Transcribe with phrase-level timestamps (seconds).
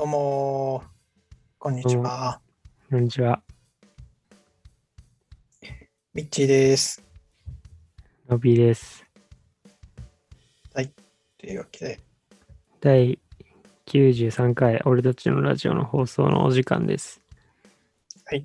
[0.00, 0.86] どうもー、
[1.58, 2.40] こんにちは。
[2.90, 3.42] こんにちは。
[6.14, 7.04] ミッチーです。
[8.26, 9.04] のびです。
[10.72, 12.00] というわけで、
[12.80, 13.18] 第
[13.84, 17.20] 93回、俺たちのラジオの放送のお時間です。
[18.26, 18.40] お願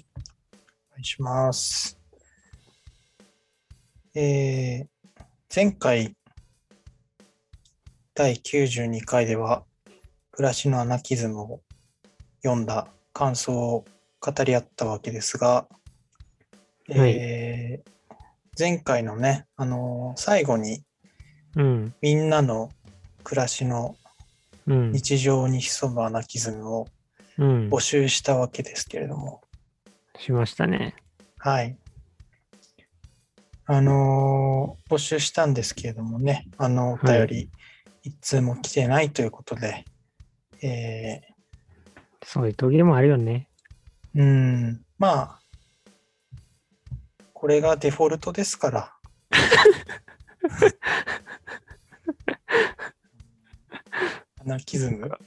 [1.00, 1.98] いします。
[4.14, 4.88] えー、
[5.56, 6.18] 前回、
[8.14, 9.64] 第92回では、
[10.36, 11.62] 暮らしのアナキズムを
[12.44, 13.86] 読んだ感想を
[14.20, 15.66] 語り合ったわけですが、
[16.90, 17.92] えー
[18.58, 20.84] 前回のね、あのー最後に
[21.56, 22.70] うん、みんなの
[23.24, 23.96] 暮らしの
[24.68, 26.88] うん、日常に潜むアナキズムを
[27.38, 27.70] うん。
[27.70, 29.42] 募、集したわけですけれども、
[30.18, 30.96] しましたね。
[31.38, 31.78] はい。
[33.68, 37.50] あのー募集したんですけれどもね、あの、お便り、
[38.04, 39.86] 一通も来てないということで、
[40.62, 41.22] え
[42.24, 43.48] そういう時でもあるよね。
[44.16, 45.40] ー、うん、まあ、
[47.34, 48.92] これがデフォルトですから。
[54.42, 55.20] アナキズムが。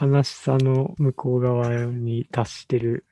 [0.00, 3.04] 悲しさの向こう側に達してる。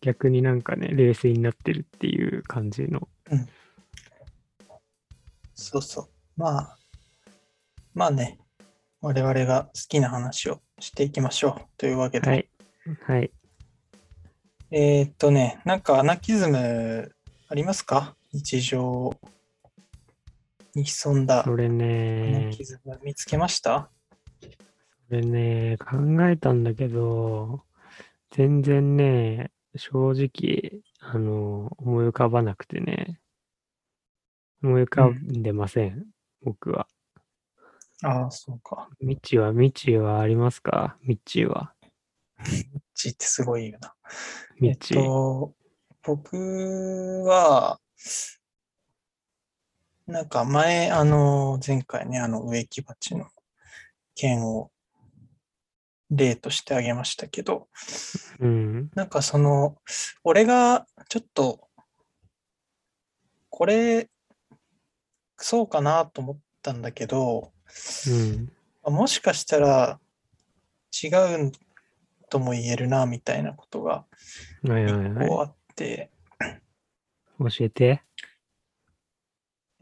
[0.00, 3.08] 逆になんかね、冷静になってるっていう感じの。
[5.54, 6.08] そうそう。
[6.36, 6.78] まあ、
[7.94, 8.38] まあね、
[9.04, 11.64] 我々が好きな話をしていきましょう。
[11.76, 12.48] というわけで、はい。
[13.04, 13.32] はい。
[14.70, 17.12] えーっとね、なんかアナキズム
[17.48, 18.14] ありますか？
[18.32, 19.12] 日常
[20.76, 23.90] に潜んだそれアナね、キズム見つけました？
[25.08, 25.96] それね、考
[26.28, 27.64] えたんだけど、
[28.30, 33.18] 全然ね、正直、あの、思い浮かばなくてね、
[34.62, 36.06] 思い浮かんでません、
[36.44, 36.86] 僕は。
[38.04, 38.88] ああ、そうか。
[39.00, 40.96] ミッチーは、ミッチーはありますか？
[41.02, 41.72] ミッチーは。
[42.94, 43.94] ちってすごいよな。
[44.06, 44.96] えっミッチー。
[45.04, 45.54] と、
[46.02, 46.36] 僕
[47.24, 47.78] は、
[50.06, 53.28] なんか前、あの、前回ね、あの植木鉢の
[54.16, 54.72] 件を
[56.10, 57.68] 例としてあげましたけど、
[58.40, 58.90] うん。
[58.96, 59.76] なんかその、
[60.24, 61.68] 俺がちょっと、
[63.48, 64.10] これ、
[65.36, 67.51] そうかなと思ったんだけど、
[68.08, 68.52] うん。
[68.84, 70.00] あもしかしたら
[71.02, 71.08] 違
[71.46, 71.52] う
[72.30, 74.04] とも言えるな、みたいなことが
[74.64, 76.10] はい一はいは個あって、
[76.40, 77.44] い。
[77.50, 78.02] 教えて。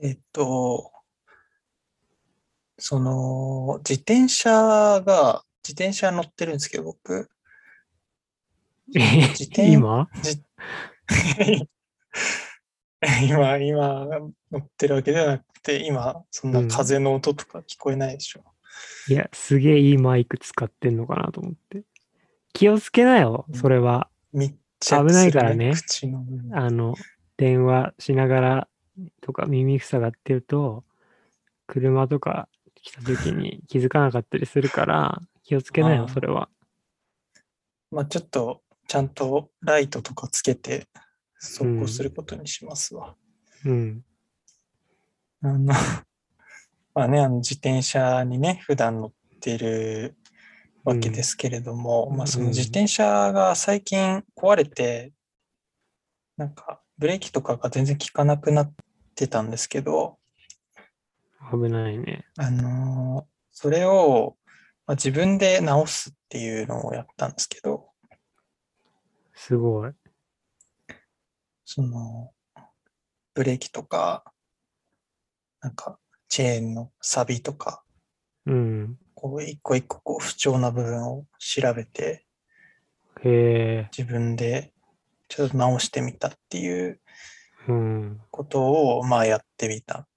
[0.02, 0.92] えっと、
[2.78, 4.50] その、自転車
[5.04, 7.30] が、自転車乗ってるんですけど、僕、
[8.88, 10.08] 自転今？
[10.22, 10.42] じ
[13.28, 14.06] 今、今
[14.50, 18.44] 乗ってるわけではなくて、今、そんな風の音とか聞こえないでしょ。
[19.08, 21.84] いや、すげえいいマイク使ってんのかなと思って。
[22.52, 24.08] 気をつけなよ、それは。
[24.32, 26.94] 密着危ないからね口のあの、
[27.36, 28.68] 電話しながら
[29.20, 30.84] とか耳塞がってると、
[31.66, 36.48] 車とか来た時に気づかなかったりするから、気をつけなよ、それは。
[37.90, 40.86] まあちょっと、ちゃんとライトとかつけて、
[41.40, 43.16] 走行することにしますわ。
[43.64, 44.04] うん。
[45.42, 45.72] あの、
[46.94, 50.16] まあね、あの自転車にね、普段乗ってる
[50.84, 55.12] わけですけれども、うんまあその自転車が最近壊れて、
[56.36, 58.72] なんかブレーキとかが全然効かなくなっ
[59.14, 60.18] てたんですけど、
[61.50, 62.26] 危ないね。
[62.36, 64.38] あのーそれを、
[64.86, 67.90] まあ、自分で直すっていうのをやったんですけど、
[69.34, 69.92] すごい。
[71.72, 72.32] その、
[73.32, 74.24] ブレーキとか、
[75.60, 77.84] なんか、チェーンの錆びとか、
[78.46, 78.98] うん。
[79.14, 82.26] こう、一個一個こう、不調な部分を調べて、
[83.22, 83.88] へえ。
[83.96, 84.72] 自分で
[85.28, 87.00] ちょっと直してみたっていう
[87.68, 88.20] うん。
[88.32, 90.08] ことを、まあ、やってみた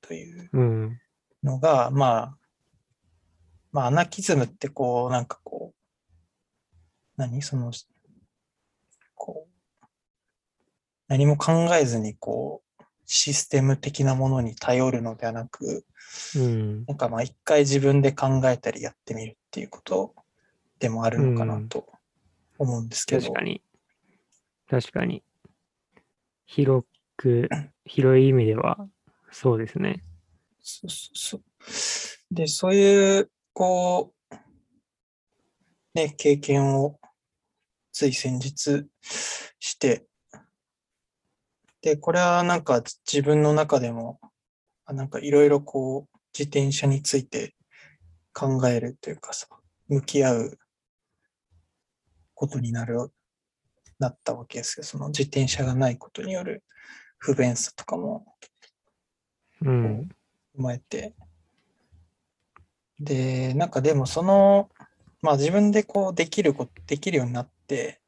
[0.00, 1.00] といううん。
[1.44, 2.38] のが、まあ、
[3.70, 5.76] まあ、アナキズムってこう、なんかこう、
[7.16, 7.40] 何？
[7.40, 7.70] その、
[9.14, 9.52] こう、
[11.12, 15.84] 何も考えずにこう、システム的なものに頼るのではなく、
[16.34, 16.86] うん。
[16.86, 20.14] なんかまあ一回自分で考えたりやってみるっていうこと
[20.78, 21.86] でもあるのかなと
[22.56, 23.62] 思うんですけど、確かに。
[24.70, 25.22] 確かに。
[26.46, 26.86] 広
[27.18, 27.50] く、
[27.84, 28.78] 広い意味では、
[29.30, 30.02] そうですね。
[30.62, 31.36] そうそうそ
[32.30, 32.34] う。
[32.34, 34.34] で、そういう、こう、
[35.92, 36.98] ね、経験を
[37.92, 38.86] つい先日
[39.60, 40.06] して、
[41.82, 44.20] で、これはなんか自分の中でも、
[44.84, 47.54] あなんかいろいろこう、自転車について
[48.32, 49.48] 考えるというかさ、
[49.88, 50.58] 向き合う
[52.34, 53.12] ことになる、
[53.98, 54.84] なったわけですよ。
[54.84, 56.64] その自転車がないことによる
[57.18, 58.26] 不便さとかも
[59.60, 60.08] うん。
[60.56, 61.14] 踏まえて。
[62.98, 64.70] で、なんかでもその、
[65.20, 68.00] まあ自分でこうできること、できるようになって、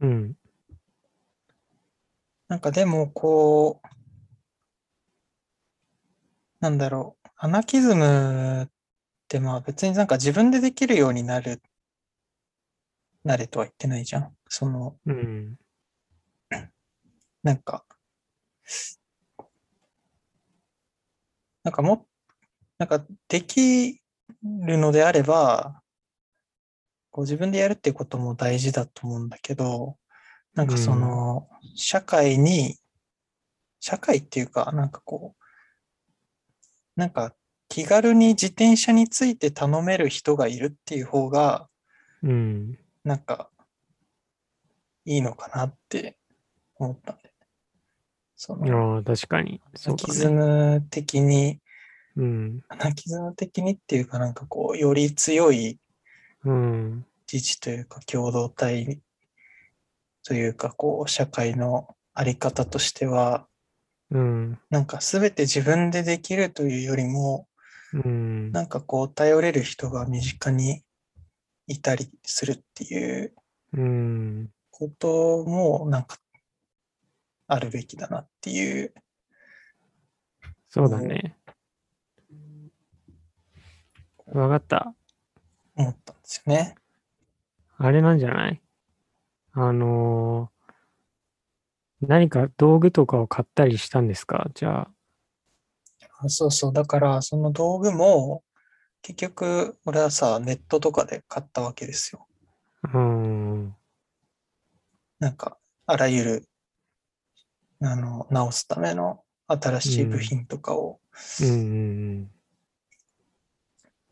[0.00, 0.34] うん。
[2.52, 3.88] なんかでもこう、
[6.60, 8.68] なんだろう、アナキズムっ
[9.26, 11.62] てまあ別になんか自分でできるようになる、
[13.24, 14.36] なれとは言ってないじゃん。
[14.50, 15.56] その、うん。
[17.42, 17.86] なんか、
[21.64, 22.06] なんかも、
[22.76, 24.02] なんかでき
[24.42, 25.80] るのであれば、
[27.12, 29.96] こう自分でやるってことも大事だと思うんだけど、
[30.54, 32.76] なんかその、社会に、
[33.80, 35.42] 社会っていうか、なんかこう、
[36.94, 37.34] なんか
[37.68, 41.68] 気軽に自転車について頼める人がいるっていう方が、
[42.22, 42.78] うん。
[43.02, 43.50] なんか、
[45.04, 46.18] いいのかなって
[46.76, 47.32] 思ったんで。
[48.36, 49.60] その、ああ、確かに。
[49.86, 50.34] アキズね。
[50.34, 51.60] ム的に、
[52.16, 52.62] うん。
[52.68, 55.78] アナキズム的にっていうかなんかこう、より強い
[56.44, 57.06] うん。
[57.32, 59.00] 自治というか共同体
[60.24, 63.46] というかこう、社会のあり方としては、
[64.10, 64.58] うん。
[64.70, 67.48] なんか全て自分でできるというよりも、
[67.92, 68.52] うん。
[68.52, 70.82] なんかこう、頼れる人が身近に
[71.66, 73.34] いたりするっていう
[73.74, 74.50] うん。
[74.70, 76.18] こともなんか
[77.46, 78.92] あるべきだなっていう
[80.68, 81.36] そうだね。
[84.26, 84.94] わかった。
[85.76, 86.74] 思ったんですよね。
[87.78, 88.60] あれなんじゃない？
[89.52, 90.62] あのー
[92.04, 94.50] 何か道具とかを買ったりしたんですか？
[94.54, 94.90] じゃあ。
[96.18, 96.72] あそうそう。
[96.72, 98.42] だから、その道具も、
[99.02, 102.26] 結局、俺はさ、ネットとかで買ったわけですよ。
[102.92, 103.76] うん。
[105.20, 106.48] なんか、あらゆる、
[107.80, 110.98] あの、直すための新しい部品とかを、
[111.40, 111.50] うんう
[112.22, 112.30] ん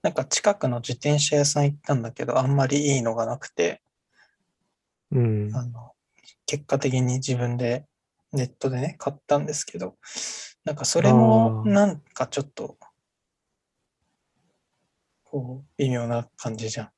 [0.02, 3.82] なんか近くの自転車屋さん行ったんだけど、あんまりいいのがなくて、
[5.12, 5.48] うん。
[5.48, 5.56] うん。
[5.56, 5.92] あの、
[6.46, 7.86] 結果的に自分で
[8.32, 9.96] ネットでね、買ったんですけど、
[10.64, 12.76] なんかそれもなんかちょっと、
[15.24, 16.90] こう、微妙な感じじゃん。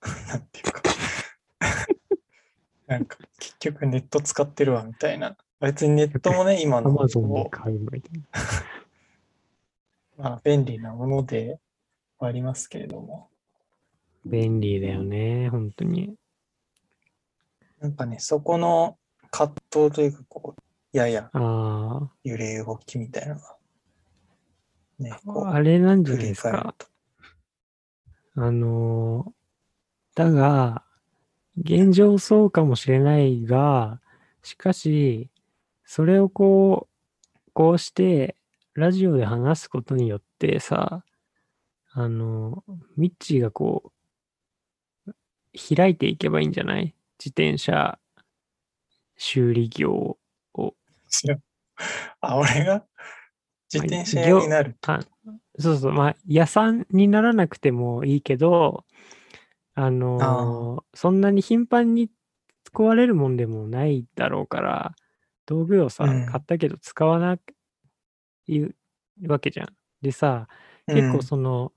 [0.28, 0.82] なんていうか。
[2.86, 5.36] なんか結局ネット使ってるわみたいな。
[5.60, 6.92] 別にネットもね、 今アの
[10.16, 11.60] まあ、便利なもので
[12.18, 13.30] はありますけれども、
[14.24, 16.14] 便利だよね、本当に。
[17.80, 18.98] なんかね、そこの
[19.30, 23.56] 葛藤というか、こう、ややあ揺れ動きみたいなのが、
[24.98, 26.74] ね、こあ、れなんじゃないですか。
[28.36, 29.32] あのー
[30.14, 30.84] だが、
[31.56, 34.00] 現状そうかもしれないが、
[34.42, 35.30] しかし、
[35.84, 36.88] それをこ
[37.46, 38.34] う、こうして、
[38.74, 41.04] ラジオで話すことによってさ、
[41.92, 42.64] あの、
[42.96, 43.92] ミッチーがこ
[45.06, 45.12] う、
[45.76, 46.94] 開いていけばいいんじゃない？
[47.18, 47.98] 自転車
[49.16, 50.18] 修理業
[50.54, 50.74] を。
[52.20, 52.84] あ、俺が？
[53.72, 54.76] 自転車屋業になる。
[54.86, 55.00] あ
[55.58, 58.84] そうそう、まあ、屋さんにならなくてもいいけど、
[59.74, 62.10] あのーそんなに頻繁に
[62.72, 64.94] 壊れるもんでもないだろうから、
[65.46, 67.34] 道具をさ、うん買ったけど使わな
[68.48, 68.64] い
[69.26, 69.68] わけじゃん。
[70.00, 70.48] でさ、
[70.86, 71.72] 結構その、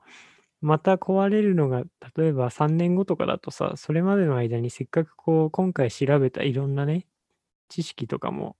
[0.61, 1.83] また壊れるのが、
[2.17, 7.07] 例えば3年後とかだとさ、それまでの間にせっかくこう、今回調べたいろんなね、
[7.69, 8.57] 知識とかも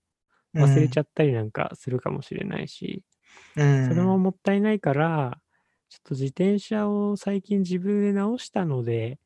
[0.58, 3.04] 忘れちゃっったりなんかするかもしれないし、
[3.54, 3.62] た。
[3.62, 3.66] うん。
[3.80, 5.40] それももったいないから、
[5.90, 9.20] ちょっと自転車を最近自分で直したので、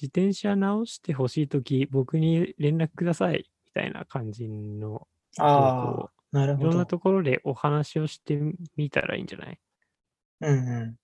[0.00, 6.86] 自転車直してほしいとき、僕に連絡ください、みたいな感じのああ、なるほどいろんな。
[6.86, 8.38] ところでお話をして
[8.76, 9.60] みたらいいんじゃない？
[10.40, 10.98] うんう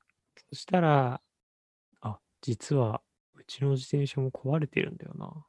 [0.50, 1.20] そしたら、
[2.00, 3.02] あ、実は、
[3.34, 5.46] うちの自転車も壊れてるんだよな。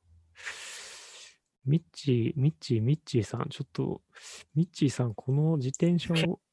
[1.65, 4.01] ミッチー、ミッチー、ミッチーさん、ちょっと、
[4.55, 6.39] ミッチーさん、この自転車を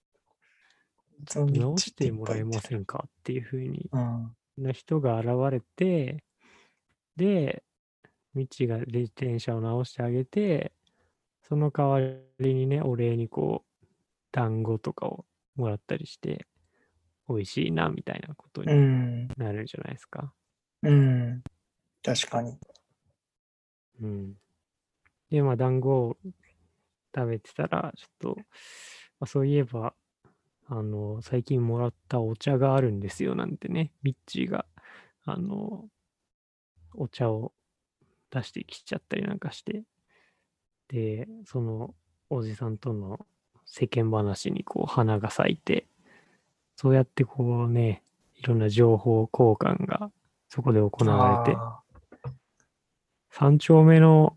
[1.44, 1.52] ん。
[1.52, 2.80] 直してもらえません。
[2.80, 4.37] んかっていうふうにうん。
[4.56, 6.25] な人が現れて、
[7.16, 7.64] で、
[8.35, 10.73] ミッチーが自転車を直してあげて、
[11.42, 13.87] その代わりにね、お礼にこう、
[14.32, 15.25] 団子とかを
[15.56, 16.47] もらったりして、
[17.28, 19.28] 美味しいな、みたいなことうにん。
[19.37, 20.32] なるんじゃないですか。
[20.82, 21.42] うん。
[22.02, 22.56] 確かに。
[24.00, 24.35] うん。
[25.30, 26.16] で、まあ、団子を
[27.14, 28.44] 食べてたら、ちょっと、ま
[29.20, 29.94] あ、そういえば、
[30.66, 34.66] あの、最近もらったお茶があるんですよ、なんてね、ミッチーが、
[35.25, 35.88] あの、
[36.94, 37.52] お茶を
[38.30, 39.85] 出してきちゃったりなんかして、
[40.88, 41.94] で、その
[42.30, 43.26] おじさんとの
[43.64, 45.88] 世間話にこう花が咲いて、
[46.80, 48.04] そうやってこうね、
[48.37, 50.12] いろんな情報交換が
[50.49, 51.80] そこで行われて、あ
[53.32, 54.37] 三丁目の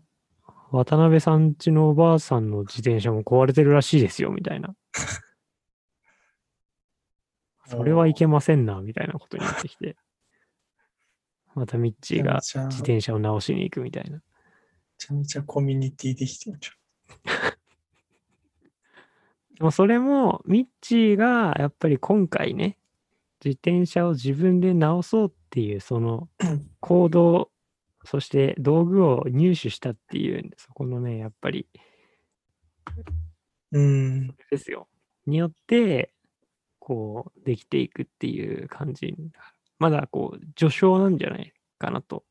[0.72, 4.74] 渡辺さんちのおばあさんの自転車も壊れてるらしいですよ、みたいな。
[7.68, 9.96] ー それはいけませんな、みたいなことになってきて。
[11.54, 14.16] またミッチーが自転車を直しに行くみたいな。
[14.16, 14.20] め
[14.98, 16.70] ちゃめちゃコミュニティできてるじ
[19.58, 22.78] でもそれも、ミッチーがやっぱり今回ね、
[23.44, 26.28] 自転車を自分で直そうっていう、その。
[26.80, 27.50] 行動、
[28.04, 31.66] そして道具を入手したっていう、そこのね、やっぱり
[33.72, 34.28] うん。
[34.50, 34.88] ですよ。
[35.26, 36.12] によって、
[36.78, 39.14] こう、できていくっていう感じ。
[39.78, 42.24] まだこう、序章なんじゃないかなと。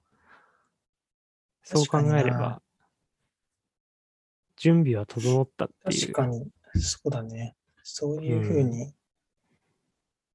[1.63, 2.61] そう考えれば、
[4.55, 6.13] 準備は整ったっていう。
[6.13, 6.47] 確かに、
[6.79, 7.55] そうだね。
[7.83, 8.93] そういうふうに、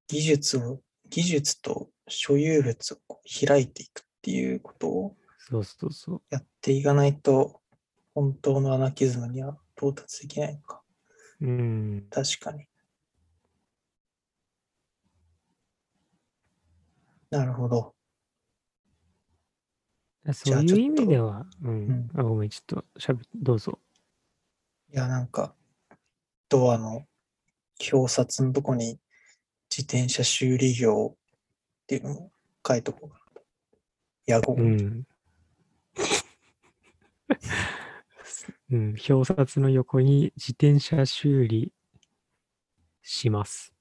[0.09, 5.17] 技術を、技術と所有物を開いていくっていうことを
[5.49, 6.23] そうそうそう。
[6.31, 7.61] やっていかないと、
[8.15, 10.83] 本当のアナキズムには到達できないのか。
[11.41, 12.07] うん。
[12.11, 12.67] 確かに。
[17.31, 17.95] なるほど。
[20.33, 21.71] そういう意味では、うん。
[21.71, 23.79] うんあ、ごめん、ちょっとしゃべ、どうぞ。
[24.93, 25.55] いや、なんか、
[26.49, 27.07] ドアの
[27.93, 28.99] 表札のとこに
[29.71, 31.19] 自転車修理業っ
[31.87, 32.33] ていうのも
[32.67, 33.21] 書いとこうか
[34.27, 34.37] な。
[34.37, 35.07] 野号、うん。
[38.71, 41.73] うん、表札の横に自転車修理
[43.03, 43.73] します。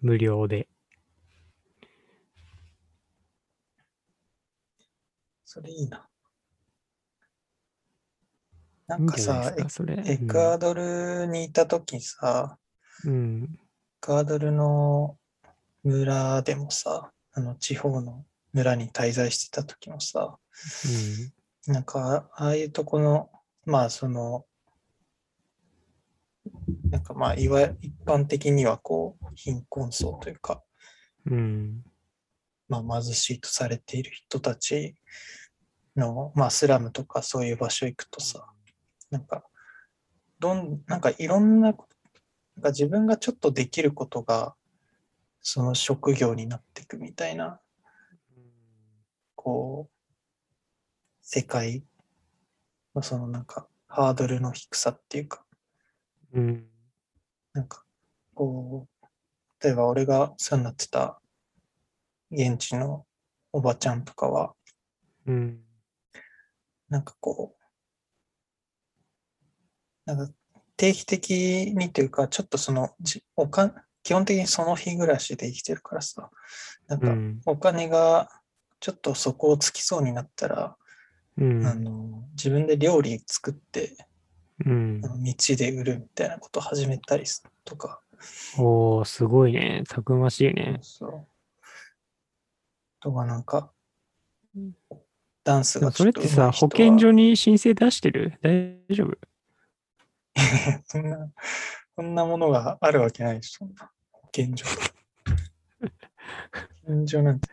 [0.00, 0.68] 無料で。
[5.44, 6.09] それいいな。
[8.90, 9.54] なんんかさ。
[10.04, 12.58] エクアドルにいたときさ、
[13.04, 13.44] うん。
[13.44, 13.46] エ
[14.00, 15.16] クアドルの
[15.84, 20.36] 村でもさ、あの地方の村に滞在してた時もさ、
[21.68, 23.30] なんかああいうとこの、
[23.64, 24.44] まあその、
[26.90, 30.64] なんかまあいわ一般的にはこう貧困層というか、
[31.26, 31.32] うん。
[31.34, 31.84] うん。
[32.68, 34.96] まあ貧しいとされている人たち
[35.94, 38.48] の、まあスラムとかそういう場所行くとさ、
[39.10, 39.44] なんか、
[40.38, 44.54] どん、なんかいろんな、なんか自分がちょっとできることが、
[45.40, 47.60] その職業になっていくみたいな、
[49.34, 50.00] こう、
[51.22, 51.84] 世界
[52.94, 55.44] のそのなんか、ハードルの低さっていうか、
[56.32, 56.66] うん。
[57.52, 57.84] なんか、
[58.34, 59.06] こう、
[59.62, 61.20] 例えば俺がお世話になってた
[62.30, 63.06] 現地の
[63.52, 64.54] おばちゃんとかは、
[65.26, 65.60] うん。
[66.88, 67.59] なんかこう、
[70.06, 70.32] なんか
[70.76, 76.30] 定期的にというか、ちょっとその、じおか基本的にその日暮らしで生きてるからさ、
[76.88, 77.40] なんかうん。
[77.46, 78.30] お金が
[78.80, 80.76] ちょっとそこをつきそうになったら、
[81.36, 81.66] うん。
[81.66, 83.96] あの自分で料理作って
[84.64, 85.08] うんあ。
[85.08, 88.00] の道で売るみたいなことを始めたりすとか、
[88.58, 89.82] おー、すごいね。
[89.88, 90.78] たくましいね。
[90.82, 91.26] そう。
[93.00, 93.70] とかなんか、
[95.44, 98.38] ダンスがちょっとそれってさ、保健所に申請出してる？
[98.42, 99.16] 大丈夫？
[100.86, 101.30] そんな、
[101.96, 103.58] そんなものがあるわけないでしょ。
[103.60, 104.66] そんな保健所。
[104.66, 104.72] 保
[106.86, 107.48] 健所なんて、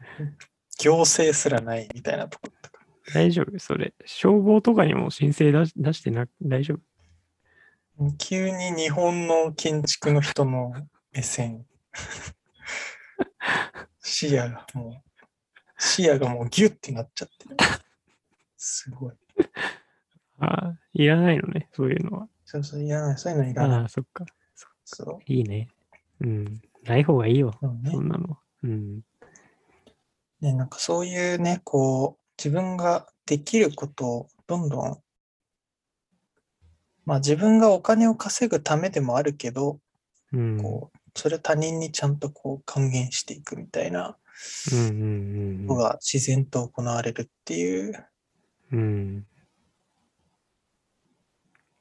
[0.80, 2.80] 行政すらないみたいなとこだか
[3.14, 3.60] 大丈夫？
[3.60, 3.94] それ。
[4.06, 8.04] 消防とかにも申請出し出してな、大丈夫？
[8.06, 8.12] ら。
[8.18, 10.74] 急に日本の建築の人の
[11.12, 11.66] 目線。
[14.02, 15.26] 視野がもう、
[15.78, 17.58] 視野がもうギュッてなっちゃってる。
[18.58, 19.14] すごい。
[20.40, 22.30] ああ、いらないのね、そういうのは。
[22.50, 23.18] そうそう、いらない。
[23.18, 23.80] そういうのいらない。
[23.82, 24.26] ああ、そっか。
[24.86, 25.32] そう。
[25.32, 25.68] いいね。
[26.22, 26.62] うん。
[26.86, 27.52] ない方がいいよ。
[27.62, 28.38] そうねそんなの。
[28.64, 29.02] うん。
[30.40, 34.98] ね、なんかそういうね、こう、自分ができることをどんどん、
[37.04, 39.82] まあ自分がお金を稼ぐためでもあるけど、
[40.32, 40.58] うん。
[40.62, 44.16] こう、それを他人にちゃんとこう還元していくみたいな
[44.72, 48.08] うんうんのが自然と行われるっていう
[48.72, 49.26] うん。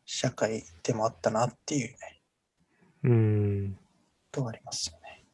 [0.07, 0.13] うん。
[0.13, 1.97] 社会でもあったなっていうね、
[3.05, 3.79] うん。
[4.31, 5.25] とはありますよね。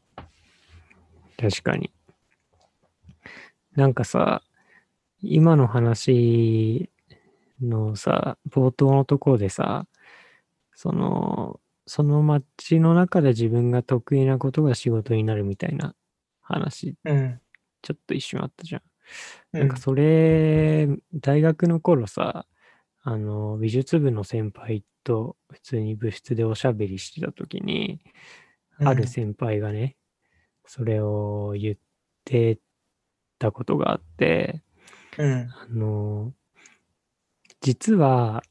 [1.36, 1.90] 確かに。
[3.74, 4.42] なんかさ、
[5.22, 6.90] 今の話
[7.60, 9.86] のさ、冒頭のところでさ、
[10.74, 15.94] その、その街の中で自分が得意なことが仕事になるみたいな
[16.40, 17.40] 話うん。
[17.82, 18.82] ちょっと一瞬あったじゃん。
[19.54, 22.46] うなんかそれ、大学の頃さ、
[23.02, 28.00] あの、美術部の先輩と普通に部室でおしゃべりしてた時に、
[28.80, 29.96] うんある先輩がね、
[30.66, 31.76] それを言っ
[32.24, 32.58] て
[33.38, 34.62] たことがあって、
[35.18, 35.48] うん。
[35.50, 36.32] あの、
[37.60, 38.42] 実は、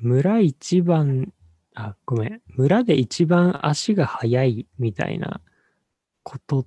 [0.00, 1.32] 村一番、
[1.74, 5.40] あ、ごめん、村で一番足が速いみたいな
[6.22, 6.66] こと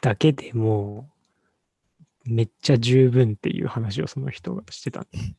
[0.00, 1.10] だけでも、
[2.24, 5.34] めっちゃ十分っていう話をその人がしてたんです。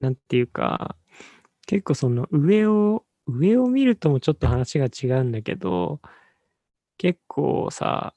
[0.00, 0.96] なんていうか、
[1.66, 6.00] 結構その上を、上を見るともちょっと話が違うんだけど、
[6.96, 8.14] 結構さ、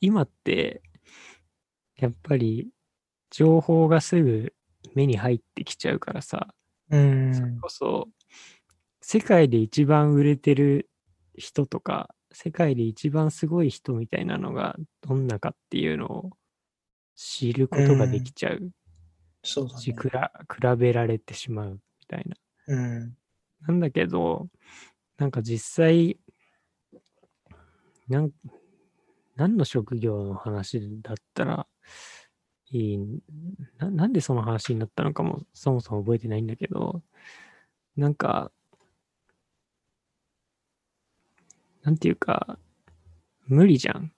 [0.00, 0.82] 今って、
[1.96, 2.68] やっぱり
[3.30, 4.52] 情報がすぐ
[4.94, 6.54] 目に入ってきちゃうからさ、
[6.90, 7.34] うん。
[7.34, 8.08] それこそ、
[9.00, 10.90] 世界で一番売れてる
[11.36, 16.30] 人とか、世界で一番すごい人みたいなのがどんなかっていうのを
[17.14, 18.72] 知ることができちゃうし、
[19.42, 19.92] そうだね。
[19.94, 22.36] くら比べられてしまうみたいな。
[22.68, 23.16] うん。
[23.66, 24.48] なんだけど、
[25.18, 26.18] なんか実際、
[28.08, 28.30] なん
[29.36, 31.66] 何の職業の話だったら
[32.70, 32.98] いい
[33.78, 37.02] な、なんでその話になったのかもそもそも覚えてないんだけど、
[37.96, 38.50] なんか、
[41.82, 42.58] なんていうか、
[43.46, 44.12] 無理じゃん。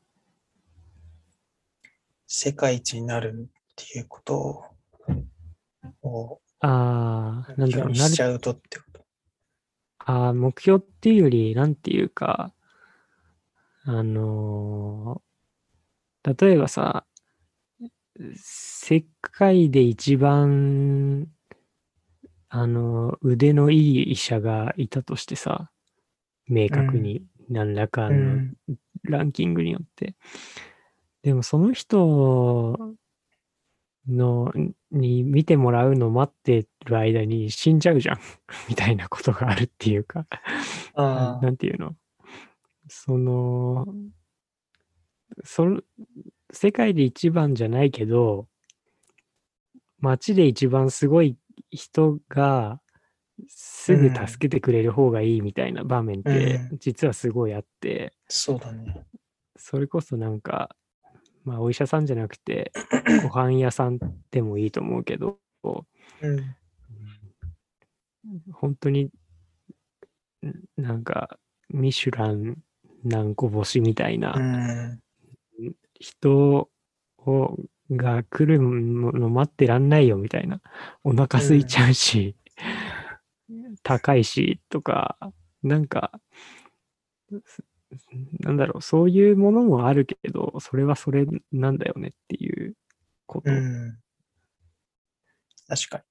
[2.27, 4.74] 世界一になるっていうこと
[6.03, 9.05] をああ、なんだろう、なるしちゃうとってこと。
[10.07, 12.53] あー目標っていうより、なんていうか、
[13.85, 15.25] あのー
[16.27, 17.05] 例えばさ、
[18.35, 21.29] 世界で一番、
[22.49, 25.71] あの、腕のいい医者がいたとしてさ、
[26.47, 28.55] 明確に何らかうのん。
[29.03, 30.15] ランキングによって。
[31.23, 32.79] でもその人
[34.09, 34.53] の
[34.91, 38.19] に見てもらうの待ってる間に死んじゃうじゃん。
[38.69, 40.27] みたいなことがあるっていうか、
[40.95, 41.97] あなんていうの？
[42.89, 43.87] その、
[45.43, 45.81] その、
[46.51, 48.47] 世界で一番じゃないけど、
[49.99, 51.37] 街で一番すごい
[51.71, 52.81] 人が
[53.49, 56.79] すぐ助けてくれる方がいいみたいな場面ってうん。
[56.79, 59.07] 実はすごいあって、そうだね。
[59.57, 60.77] それこそなんか、
[61.45, 62.73] まあお医者さんじゃなくて、
[63.23, 63.99] ご飯屋さん
[64.31, 65.77] でもいいと思うけど、う
[66.29, 66.57] ん。
[68.53, 69.11] 本当に、ん
[70.77, 72.57] なんか、ミシュラン
[73.05, 75.01] 何個星みたいなうん。
[76.01, 76.71] 人
[77.19, 77.57] を
[77.91, 80.61] が来るの待ってらんないよみたいな。
[81.05, 82.37] お腹空いちゃうし、
[83.83, 85.19] 高いしとか、
[85.63, 86.19] なんか、
[87.45, 87.63] す
[88.41, 92.75] なんだろう、そういうものもあるけど、それはそれなんだよねっていう
[93.27, 93.51] こと。
[93.51, 93.99] うん。
[95.67, 96.05] 確か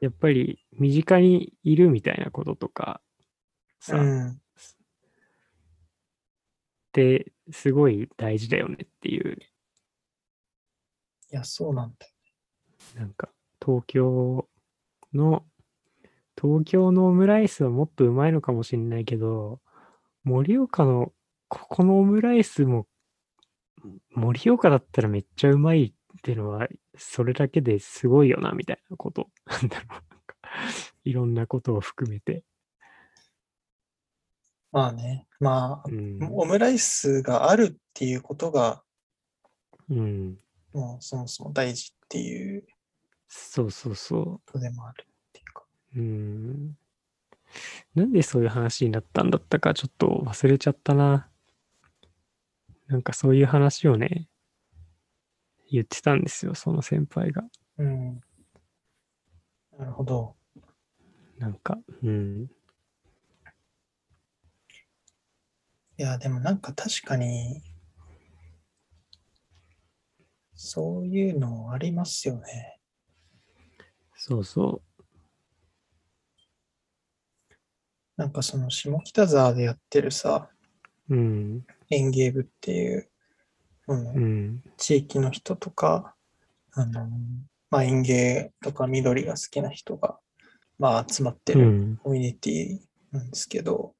[0.00, 3.00] やっぱり身近にいるみたいなこととか、
[3.80, 4.00] さ、に。
[4.00, 4.30] うん。
[4.30, 4.36] っ
[6.92, 9.36] てすごい大事だよねっていう、
[11.32, 12.12] いや、そうなんだよ。
[12.94, 13.28] なんか
[13.60, 14.48] 東京
[15.12, 15.44] の、
[16.40, 19.60] 東京のオムライスはもっとうまいのかもしれないけど、
[20.24, 21.12] 盛岡の
[21.48, 22.86] ここのオムライスも、
[24.14, 29.28] 盛岡だったらめっちゃうまいっていうのは、それだけですごいよな、みたいなこと。
[29.46, 30.00] なんだろう。
[31.04, 32.44] いろんなことを含めて。
[34.72, 35.26] まあね。
[35.38, 36.18] まあう、ん。
[36.32, 38.82] オムライスがあるっていうことが、
[39.90, 40.38] うん。
[40.72, 42.64] もうそもそも大事っていう
[43.28, 44.24] そうそうそう。
[44.24, 45.64] ことでもあるっていうか。
[45.96, 46.76] うん。
[47.94, 51.28] なんでそういう話になったんだったかちょっと忘れちゃったな。
[52.88, 54.28] なんかそういう話をね、
[55.70, 57.44] 言ってたんですよ、その先輩が。
[57.78, 58.20] うん。
[59.78, 60.36] なるほど。
[61.38, 62.50] なんか、うん。
[65.96, 67.62] いや、でもなんか確かに、
[70.54, 72.80] そういうのありますよね。
[74.16, 74.82] そうそ
[78.16, 80.48] なんかその下北沢でやってるさ、
[81.08, 81.14] う。
[81.14, 81.66] うん。
[81.90, 83.08] 園芸部っていう、
[83.88, 84.62] うんうん。
[84.76, 86.14] 地域の人とか、
[86.72, 87.08] あの、
[87.70, 90.18] まあ、園芸とか緑が好きな人が、
[90.78, 91.96] まあ、集まってるうん。
[91.96, 93.94] コミュニティなんですけど、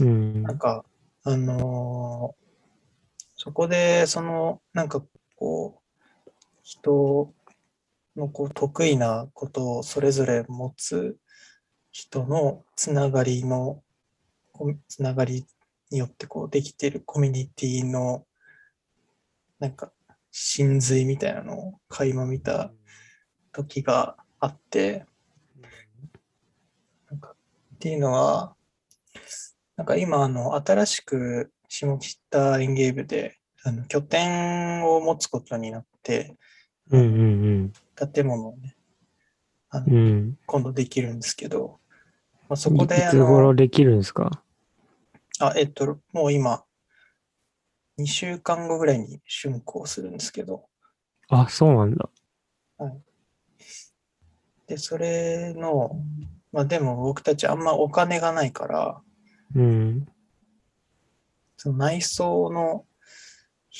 [0.00, 0.58] うんなん。
[0.58, 0.84] か、
[1.24, 2.42] あのー
[3.44, 5.02] そこで、その、なんか
[5.34, 6.30] こう、
[6.62, 7.34] 人
[8.14, 11.16] のこう得意なことをそれぞれ持つ
[11.92, 13.82] 人のつながりの、
[14.88, 15.44] つながり
[15.90, 18.26] によってこうできてるコミュニティの
[19.60, 19.92] なんか
[20.30, 22.72] 真髄みたいなのを垣間見た
[23.52, 25.04] 時があって、
[27.10, 27.34] なんか
[27.74, 28.54] っていうのは、
[29.76, 36.36] なんか今あの新しく下北園芸部であの拠点を持つことになって、
[36.90, 37.04] うんう
[37.68, 38.74] ん建物をね、
[39.68, 39.94] あのうん。
[39.94, 40.38] うん。
[40.46, 41.78] 今度できるんですけど、
[42.52, 44.42] まあ、そこいであつ頃の、できるんですか？
[45.40, 46.62] あ、えっと、もう今、
[47.96, 50.66] 2週間後ぐらいに竣工するんですけど、
[51.30, 52.10] あ、そうなんだ。
[54.66, 55.96] で、それの、
[56.52, 59.00] まあでも僕たちあんまお金がないから、
[59.54, 60.06] うん。
[61.56, 62.84] その内装の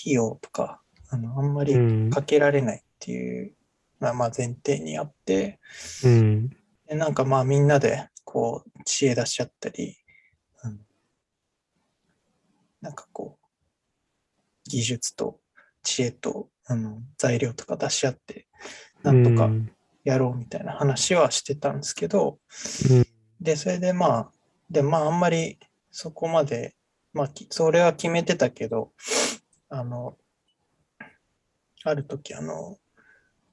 [0.00, 0.80] 費用とか、
[1.10, 2.10] あの、あんまりうん。
[2.10, 3.54] かけられないっていう、
[4.00, 5.60] まあまあ前提にあって、
[6.04, 6.48] うん。
[6.88, 9.96] でなんかまあみんなでこう知恵出し合ったり、
[10.64, 10.80] うん。
[12.80, 13.46] なんかこう、
[14.68, 15.40] 技術と
[15.82, 18.46] 知恵とあの材料とか出し合って、
[19.02, 19.70] なんとかうん。
[20.04, 22.38] やろうみたいな話はしてたんですけど、
[22.90, 23.06] うん。
[23.40, 24.30] で、それでまあ、
[24.70, 25.58] で、まああんまり
[25.90, 26.74] そこまで、
[27.12, 28.92] まあきそれは決めてたけど、
[29.68, 30.16] あの、
[31.84, 32.78] ある時あの、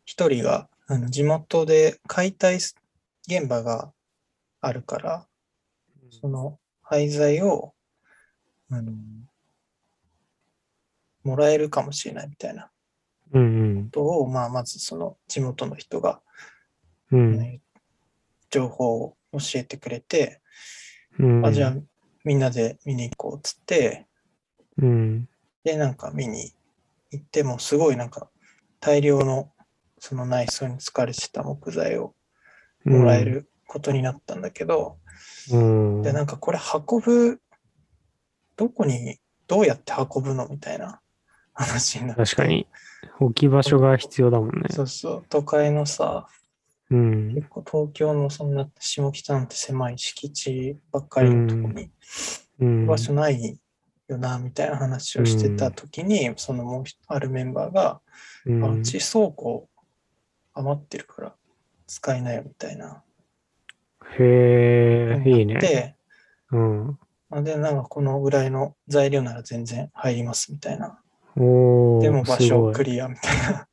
[0.06, 2.56] 一人があの地元で解体
[3.28, 3.94] 現場が
[4.62, 5.28] あるから、
[6.10, 7.74] その廃材を、
[8.70, 8.94] あの、
[11.24, 12.72] もらえるかもしれないみたいな
[13.34, 16.22] うんことを、まあまずその地元の人が、
[17.12, 17.62] うん。
[18.50, 20.42] 情報を教えてくれて、
[21.20, 21.46] うん。
[21.46, 21.74] あ、じゃあ
[22.24, 24.08] みんなで見に行こうっつって、
[24.78, 25.28] うん。
[25.64, 26.54] で、なんか見に
[27.12, 28.30] 行っても、すごいなんか
[28.80, 29.52] 大量の
[30.00, 32.16] その内装に使われてた木材を
[32.86, 34.98] もらえることになったんだけど、
[35.52, 36.02] うん。
[36.02, 37.40] で、なんかこれ運ぶ、
[38.58, 41.00] どこに、どうやって運ぶのみたいな
[41.54, 42.24] 話になって。
[42.24, 42.48] 確か。
[42.48, 42.68] に。
[43.20, 44.70] 置き場所が必要だもんね。
[44.72, 46.28] そうそう、都会のさ、
[46.90, 47.36] うん。
[47.36, 51.92] 結構東京のそんな下北なんて狭い敷地ばっかりのとこに
[52.60, 52.88] うん。
[52.88, 53.60] 場所ない
[54.08, 58.02] よな、みたいな話をしてた時に、そのもう一あるメンバーが、
[58.48, 59.70] うんあうち倉庫
[60.54, 61.36] 余ってるから
[61.86, 63.04] 使いなよみたいな。
[64.18, 65.56] へえ、いいね。
[65.60, 65.96] で、
[66.52, 67.00] うん。
[67.32, 71.00] あで、なんかこのぐらいの材料なら全然入りますみたいな。
[71.36, 73.68] おーでも場所クリアみたいな。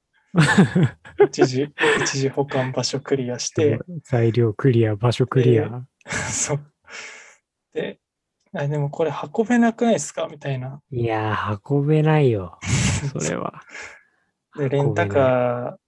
[1.26, 1.72] 一時、
[2.02, 5.86] 一時保管場所クリアして、材料クリア、場所クリア。
[6.30, 6.60] そう。
[7.72, 7.98] で、
[8.52, 10.82] あでもこれ運べなくないですかみたいな。
[10.90, 12.58] いやー、運べないよ。
[13.12, 13.62] それは。
[14.56, 15.78] で、レンタカ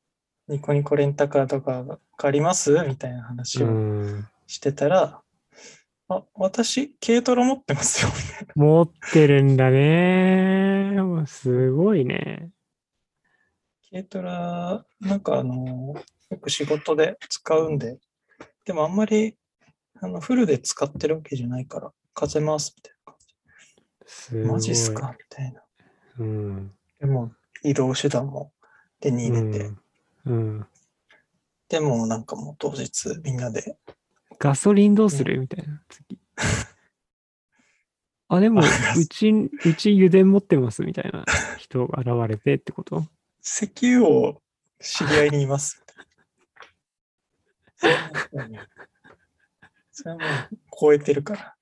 [0.49, 4.29] ー、ニコニコレンタカーとか借りますみたいな話うをん。
[4.49, 5.23] してたら、
[6.09, 8.11] あ、私、軽トラ持ってますよ。
[8.57, 11.27] 持ってるんだねー。
[11.27, 12.51] すごいね。
[13.91, 15.95] 軽トラ、なんかあの、
[16.31, 17.99] よく仕事で使うんで、
[18.65, 19.37] でもあんまり、
[20.01, 23.17] あの、フルで使ってるわけじゃないから、風回すみたいな感。
[24.45, 24.49] じ。
[24.49, 25.63] マジっすかみたいな。
[26.21, 26.73] うん。
[26.99, 27.33] でも、
[27.63, 28.53] 移動手段も
[29.01, 29.71] 手に入れて、
[30.25, 30.33] うん。
[30.33, 30.67] うん。
[31.69, 33.77] でもなんかもう当日みんなで、
[34.38, 35.40] ガソリンどうする？
[35.40, 35.83] みたいな。
[35.88, 36.18] 次。
[38.31, 38.64] あ、でも、う
[39.07, 41.24] ち、うち油田持ってますみたいな
[41.57, 43.07] 人が現れてってこと？
[43.42, 44.42] 石油を
[44.81, 45.83] 知り合いにいます。
[49.92, 51.55] それはもう超えてるから。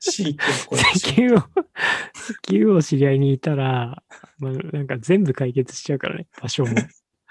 [0.00, 0.36] 石
[1.16, 1.44] 油を、
[2.14, 4.02] 石油を知り合いにいたら、
[4.38, 6.26] まあ、なんか全部解決しちゃうからね。
[6.40, 6.74] 場所も、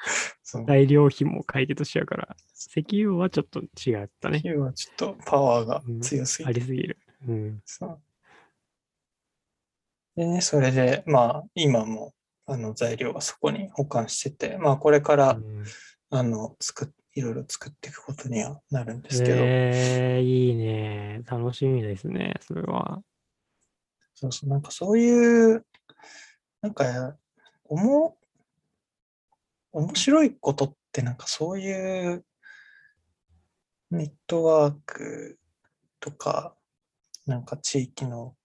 [0.67, 2.35] 材料費も解決しちゃうから。
[2.53, 4.49] 石油はちょっと違ったね石。
[4.49, 6.49] 油はちょっとパワーが強すぎて。
[6.49, 6.97] ありすぎる。
[7.27, 7.61] うん。
[7.65, 8.01] そう
[10.15, 12.13] でね、それで、まあ、今も、
[12.45, 15.63] あの、材料はそこに保管してて、まあ、これから、うん
[16.11, 21.21] あの、作っ、いろいろ作っていくことにはなるんですけど、えー、いいね。
[21.27, 22.33] 楽しみですね。
[22.41, 23.03] それは。
[24.15, 25.65] そうそう、なんかそういう、
[26.61, 27.15] なんか、
[27.65, 28.17] おも、
[29.71, 32.25] 面白いことって、なんかそういう
[33.91, 35.39] ネットワーク
[35.99, 36.55] とか、
[37.25, 38.35] なんか地域の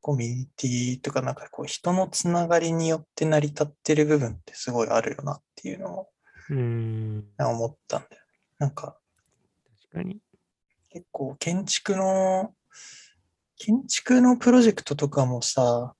[0.00, 6.08] コミュニティとか、なんかこう人のつながりによって成り立ってる部分ってすごいあるよなっていうのを。
[6.50, 8.18] 思ったんだよね。
[8.58, 8.98] なんか
[9.92, 10.20] 確かに。
[10.90, 12.54] 結構建築の、
[13.56, 15.94] 建築のプロジェクトとかもさ、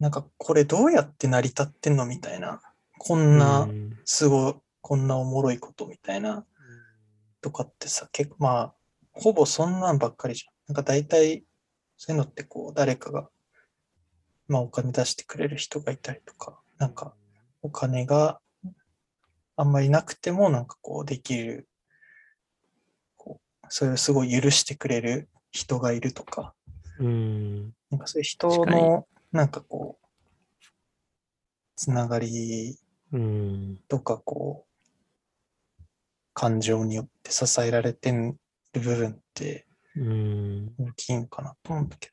[0.00, 2.60] なんかこれどうやって成り立ってんのみたいな。
[2.98, 6.44] こんなう、んすごい、こんなおもろいことみたいな
[7.40, 8.74] とかってさ、結構まあ、
[9.12, 10.54] ほぼそんなんばっかりじゃん。
[10.68, 11.44] なんか大体、
[11.96, 13.28] そういうのってこう、誰かが、
[14.48, 17.14] まあお金出してくれる人がいたりとか、なんか
[17.62, 18.40] お金が
[19.56, 21.68] あんまりなくてもなんかこうできる、
[23.18, 26.54] こう、それをすごい許してくれる人がいるとか、
[26.98, 27.74] うん。
[27.90, 30.06] なんかそういう人の、なんかこう、
[31.76, 32.78] つながり
[33.12, 33.78] うん。
[33.88, 35.84] とかこう、
[36.34, 38.36] 感情によって支えられてる
[38.72, 39.66] 部分って
[39.96, 40.74] うん。
[40.78, 42.12] 大きいんかなと思うんだけ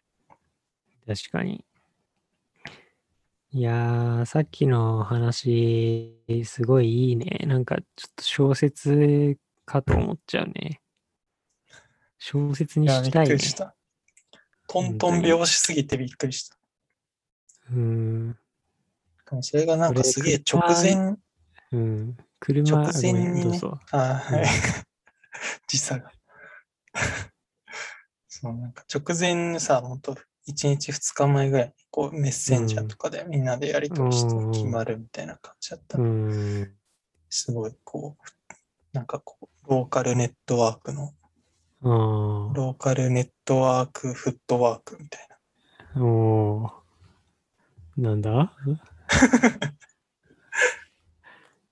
[1.05, 1.63] 確かに。
[3.51, 7.45] いやー、さっきの話、すごいいいね。
[7.47, 10.81] なんか、ちょっと小説かと思っちゃうね。
[12.19, 12.81] 小説ど。
[12.81, 13.39] にしたいねっくり。
[13.39, 13.75] した。
[14.67, 16.56] トントン拍子すぎてびっくりした。
[17.71, 18.37] うん。
[19.41, 21.17] それがなんかすげえ直前、
[21.71, 22.17] うん。
[22.39, 23.79] 車、直前にねどうぞ。
[23.91, 24.45] あはい。
[25.67, 26.11] 時差が。
[28.27, 30.15] そう、なんか直前にさ、ほんと、
[30.47, 35.97] 1日2日前ぐらいに、こう、メッセンジャーとかでみんなでやり取りしてうん決まるみたいな感じだった。
[35.97, 36.77] うん。
[37.29, 38.55] すごい、こう、
[38.93, 41.13] なんかこう、ローカルネットワークの、
[41.81, 45.27] ローカルネットワークフットワークみたい
[45.95, 46.01] な。
[46.01, 46.86] おー
[47.97, 48.53] なんだ？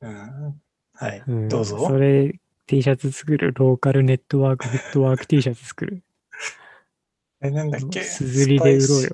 [0.01, 0.61] うん。
[0.93, 1.87] はい、うんどうぞ。
[1.87, 3.53] それ T シャツ作る？
[3.53, 6.03] ローカルネットワーク、フットワーク T シャツ作る？
[7.41, 8.01] え、なんだっけ？
[8.01, 9.09] すずりで売ろうよ。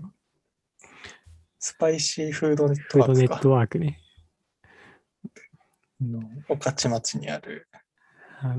[1.60, 3.41] スパイシーフードネットフードネッワークか。
[3.41, 4.00] トワークね。
[6.02, 7.67] の御徒町にある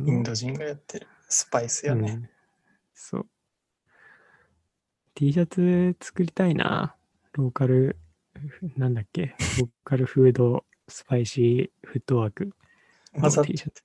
[0.07, 2.13] インド人がやってるスパイスやね。
[2.13, 2.29] うん
[2.95, 3.27] そう。
[5.15, 6.95] T シャツ作りたいな。
[7.33, 7.97] ローカル、
[8.77, 9.35] なんだっけ？
[9.59, 12.51] ローカルフードスパイシーフットワーク。
[13.15, 13.83] まさ T シャツ。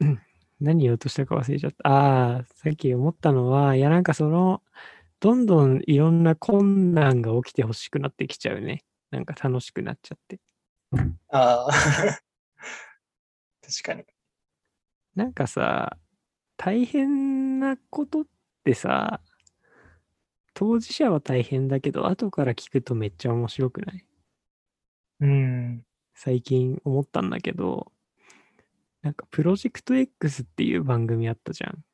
[0.00, 0.20] う ん
[0.60, 1.88] 何言おうとしたか忘れちゃった。
[1.88, 4.62] ああ、さっき思ったのは、いや、なんかその、
[5.20, 8.84] どんどんいろんな困難が起きてほしくなってきちゃうね。
[9.10, 10.40] なんか楽しくなっちゃって。
[11.30, 11.70] ああ。
[13.62, 14.04] 確かに。
[15.16, 15.96] なんかさ、
[16.56, 18.24] 大変なことっ
[18.64, 19.20] てさ、
[20.54, 24.06] 当事者は大変だけど、後から聞くとめっちゃ面白くない？
[25.20, 25.84] うん。
[26.14, 27.92] 最近思ったんだけど、
[29.02, 31.84] なんかプロジェクト X っていう番組あったじゃん。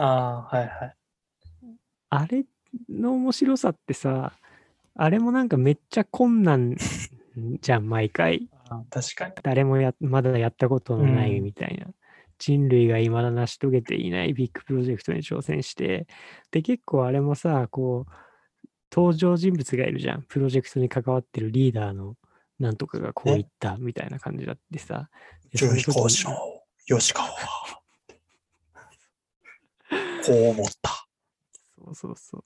[0.00, 0.96] ああ、はいはい。
[2.10, 2.44] あれ
[2.88, 4.32] の面白さってさ、
[4.94, 6.76] あれもなんかめっちゃ困難
[7.60, 8.48] じゃん、毎回。
[8.90, 9.34] 確かに。
[9.42, 11.86] 誰もやまだやったことのないうんみたいな。
[12.38, 16.06] 人類が未だ成し遂げていないビッグプロジェクトに挑戦して、
[16.50, 18.12] で、結構あれもさ、こう、
[18.90, 20.22] 登場人物がいるじゃん。
[20.22, 22.14] プロジェクトに関わってるリーダーの
[22.58, 25.08] なんとかがこう言ったみたいな感じだってさ。
[25.50, 27.82] で順位その時交に渉、吉川は、
[30.24, 31.06] こう思った。
[31.76, 32.44] そうそうそう。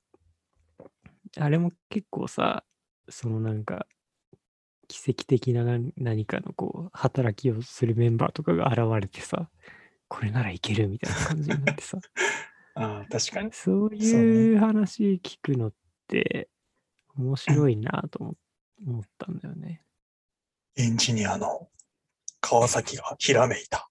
[1.39, 2.65] あれも結構さ、
[3.09, 3.87] そのなんか、
[4.89, 9.49] 奇跡的な何何かのこう、働きをするメンバーとかが現れてさ、
[10.13, 11.99] これならいけるみたいな感じになってさ、
[12.77, 13.51] ああ、確かに。
[13.51, 15.75] そういう話聞くのっ
[16.07, 16.51] て
[17.17, 18.37] 面白いなと思
[18.87, 19.83] 思ったんだよね。
[20.77, 21.71] エンジニアの
[22.43, 23.89] 川崎がひらめいた。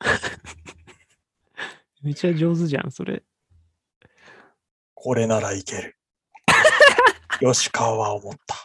[2.02, 3.24] めっちゃ上手じゃん、それ。
[4.92, 5.98] これならいける。
[7.40, 8.56] 吉川は思った。
[8.56, 8.58] っ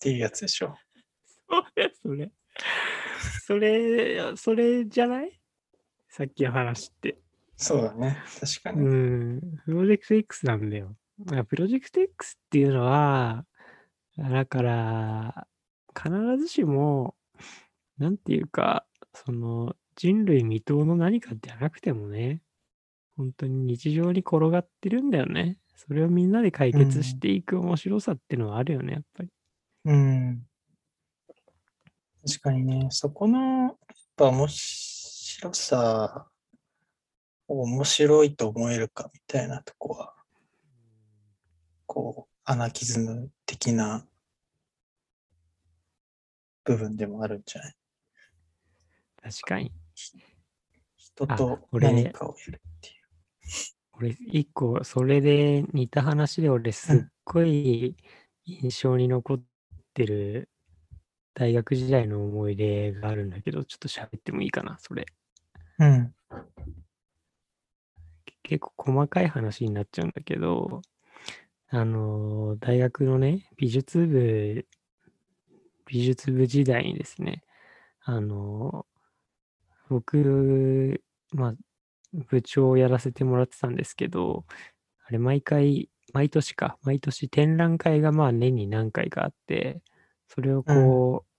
[0.00, 0.78] ていうやつでしょ。
[1.46, 1.92] それ。
[2.02, 2.32] それ、
[3.46, 5.40] それじゃない？
[6.08, 7.18] さっきの話って。
[7.56, 8.18] そうだね。
[8.40, 8.86] 確かうに。
[8.88, 10.96] ん、プロジェクト X なんだよ。
[11.32, 13.46] あプロジェクト X っていうのは、
[14.18, 15.46] だから、
[15.96, 17.14] 必ずしも、
[17.98, 22.42] なんていうか、その人類未踏の何かじゃなくてもね、
[23.16, 25.58] 本当に日常に転がってるんだよね。
[25.74, 29.30] それをみんなで解決していく面白さっていうのはあるよね、やっぱり。
[29.86, 30.46] うん。
[32.26, 33.76] 確かにね、そこの、やっ
[34.16, 36.26] ぱ面白さ、
[37.46, 40.14] 面白いと思えるかみたいなとこは、
[41.86, 44.04] こう、アナキズム的な
[46.64, 47.74] 部分でもあるんじゃない？
[49.22, 49.72] 確かに。
[49.72, 49.78] あ
[50.96, 52.94] 人と俺何かをやるっていう。
[53.92, 57.96] 俺、一個、それで似た話で俺、すっごい
[58.44, 59.42] 印象に残っ
[59.94, 60.48] てる
[61.38, 65.04] 大学時代の思い出があるんだけど、ちょっと喋ってもいいかな、それ。
[65.78, 66.14] うん。
[68.42, 70.80] 結構細かい話になっちゃうんだけど、
[71.68, 74.66] あの、大学のね、美術部、
[75.84, 77.42] 美術部時代にですね、
[78.00, 78.86] あの、
[79.90, 81.54] 僕、まあ、
[82.30, 84.46] 部長をやらせてもらってたんですけど、
[85.06, 89.82] あれ毎回、毎年か、毎年展覧会がまあ年に何回かあって、
[90.28, 91.36] それをこう、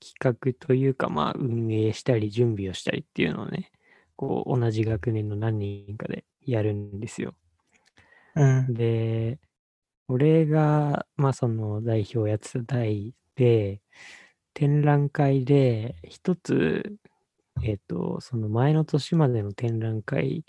[0.00, 3.70] 企画というかまあ運営したり準備をしたりっていうのをね、
[4.16, 7.34] こう同じ学年の何人かでやるんですよ。
[8.34, 8.74] うん。
[8.74, 9.38] で、
[10.08, 13.80] 俺が、まあその代表をやってた代で、
[14.54, 16.96] 展覧会で一つ、
[17.62, 20.44] えっ、と、その前の年までの展覧会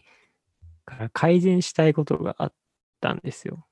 [0.85, 2.53] から改善したいことがあっ
[3.01, 3.65] たんですよ。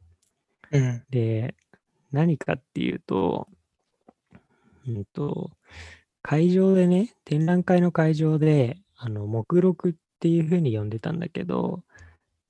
[0.72, 1.04] うん。
[1.10, 1.56] で、
[2.12, 3.48] 何かっていうと、
[4.90, 5.52] うんと、
[6.22, 11.84] 会場でね、展覧会の会場で、あの、目録っていう風に呼んでたんだけど、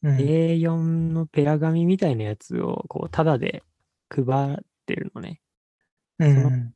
[0.02, 0.18] うん。
[0.18, 0.78] A4
[1.12, 3.64] のペラ紙みたいなやつを、こう、タダで
[4.10, 5.42] 配ってるのね。
[6.20, 6.74] うん。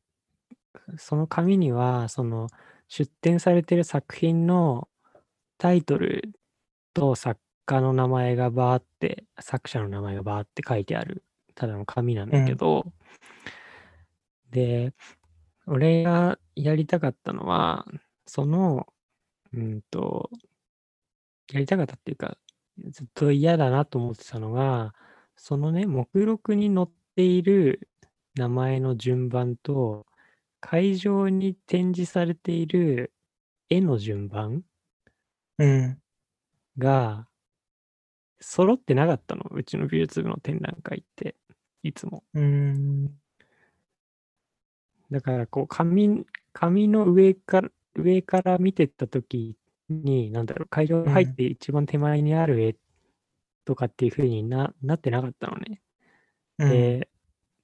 [0.97, 2.49] その紙には、その、
[2.87, 4.87] 出展されてる作品の
[5.57, 6.33] タイトル
[6.93, 11.23] と作家の名前がバーって、作者の名前がバーって書いてある、
[11.55, 12.91] ただの紙なんだけど、
[14.51, 14.93] で、
[15.65, 17.85] 俺がやりたかったのは、
[18.25, 18.87] その、
[19.53, 20.29] うんと、
[21.51, 22.37] やりたかったっていうか、
[22.89, 24.93] ずっと嫌だなと思ってたのが、
[25.35, 27.89] そのね、目録に載っている
[28.35, 30.05] 名前の順番と、
[30.59, 33.13] 会場に展示されている
[33.69, 34.63] 絵の順番
[35.57, 35.99] うん。
[36.77, 37.27] が
[38.39, 39.43] 揃ってなかったの。
[39.51, 41.35] うちの美術部の展覧会って、
[41.83, 42.23] いつも。
[42.33, 43.22] うん。
[45.11, 49.57] だから、こう、紙、紙の上から、上から見てったとき
[49.89, 52.75] に、なんだろう、会場入って一番手前にある絵
[53.65, 55.81] とかっていう風にななってなかったのね。
[56.59, 56.69] うん。
[56.69, 57.09] で、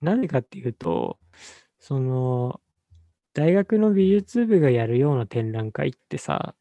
[0.02, 1.18] なぜかっていうと、
[1.80, 2.62] その、
[3.34, 6.56] 大学の美術部がやるような展覧会ってさ、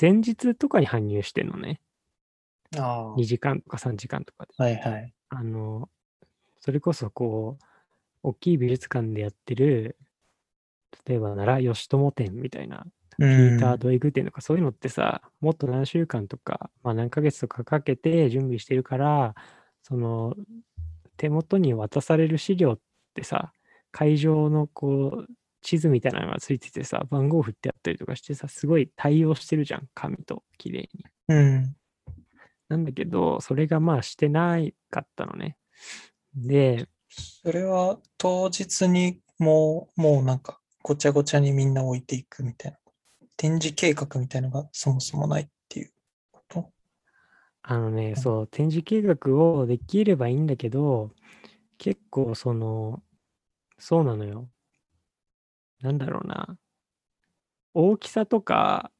[0.00, 1.80] 前日とかに搬入してんのね。
[2.76, 4.54] あ2時間とか3時間とかで。
[4.58, 4.62] あ。
[4.64, 5.14] はいはい。
[5.28, 5.88] あの、
[6.60, 7.64] それこそこう、
[8.24, 9.96] 大きい美術館でやってる、
[11.06, 12.86] 例えばなら、吉友展みたいな、
[13.18, 19.34] ピピーター・ドイグ展とかそういうのってさ、もっと何週間とか、まあ何ヶ月とかかけて準備してるから、
[19.82, 20.34] その、
[21.18, 22.78] 手元に渡される資料っ
[23.14, 23.52] てさ、
[23.92, 31.04] 会場のこう、地図みたいなのがついててさ、番号振ってあったりとかしてさ、すごい対応してるじゃん、紙と、綺麗に。
[31.28, 31.76] うん。
[32.70, 35.58] なんだけど、それがまあしてないかったのね。
[36.34, 36.88] で、
[37.42, 42.78] それは当日にもう、もうなんかごちゃごちゃにみんな置いていくみたいな。
[43.36, 45.92] 展示計画みたいなのがそもそもないっていう
[46.30, 46.70] こと？
[47.62, 51.10] あのね、んそう、展示計画をできればいいんだけど、
[51.78, 53.02] 結構その、
[53.78, 54.48] そうなのよ。
[55.80, 56.56] なんだろうな。
[57.74, 58.92] 大きさとか、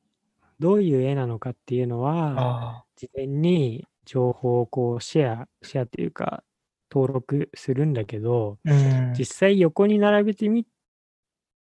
[0.58, 6.42] どういう絵なのかっていうのは、あ事前に情報をこうシェア、シェアっていうか、
[6.94, 8.70] 登録するんだけど、あ。
[8.70, 8.74] う
[9.10, 9.14] ん。
[9.18, 10.64] 実際横に並べてみ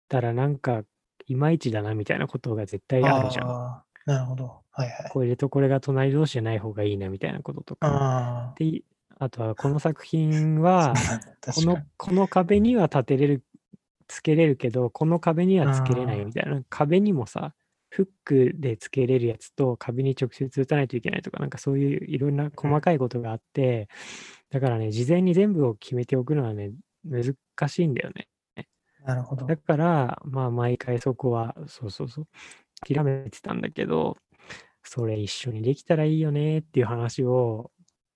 [0.08, 0.82] たらなんか、
[1.26, 3.82] いまいちだなみたいなことが絶対あるじゃん。
[4.06, 4.62] なるほど。
[4.70, 5.10] はいはい。
[5.10, 8.54] これとこれが隣同士じゃない方がいいなみたいなこととか。
[8.58, 8.82] で、
[9.18, 10.94] あとはこの作品は、
[11.54, 13.44] このこの壁には立てれる、
[14.06, 16.62] つけれるけど、この壁にはつけれないみたいな。
[16.70, 17.52] 壁にもさ、
[17.90, 23.88] フックでつけれるやつと壁に直接打たないといけないとか、なんかそういういろんな細かいことがあって、
[24.50, 26.72] だからね、事前に全部を決めておくのはね、
[27.04, 27.34] 難
[27.68, 28.28] しいんだよね。
[29.04, 29.46] なるほど。
[29.46, 32.26] だから、まあ毎回そこは、そうそうそう、
[32.86, 34.16] 諦めてたんだけど、
[34.82, 37.70] それ一緒にできたらいいよねっていう話を、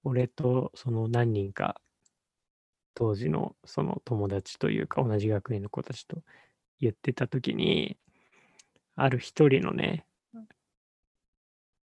[0.04, 1.80] 俺とその何人か、
[2.94, 6.22] 当時のその友達というか同じ学年の子たちと
[6.80, 7.96] 言ってた時に、
[8.96, 10.06] ある一人のね、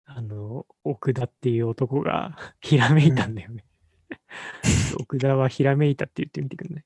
[0.05, 3.65] あの、奥田っていう男が ひらめいたんだよね。
[4.99, 6.83] 奥田はひらめいたって言ってみてくんない？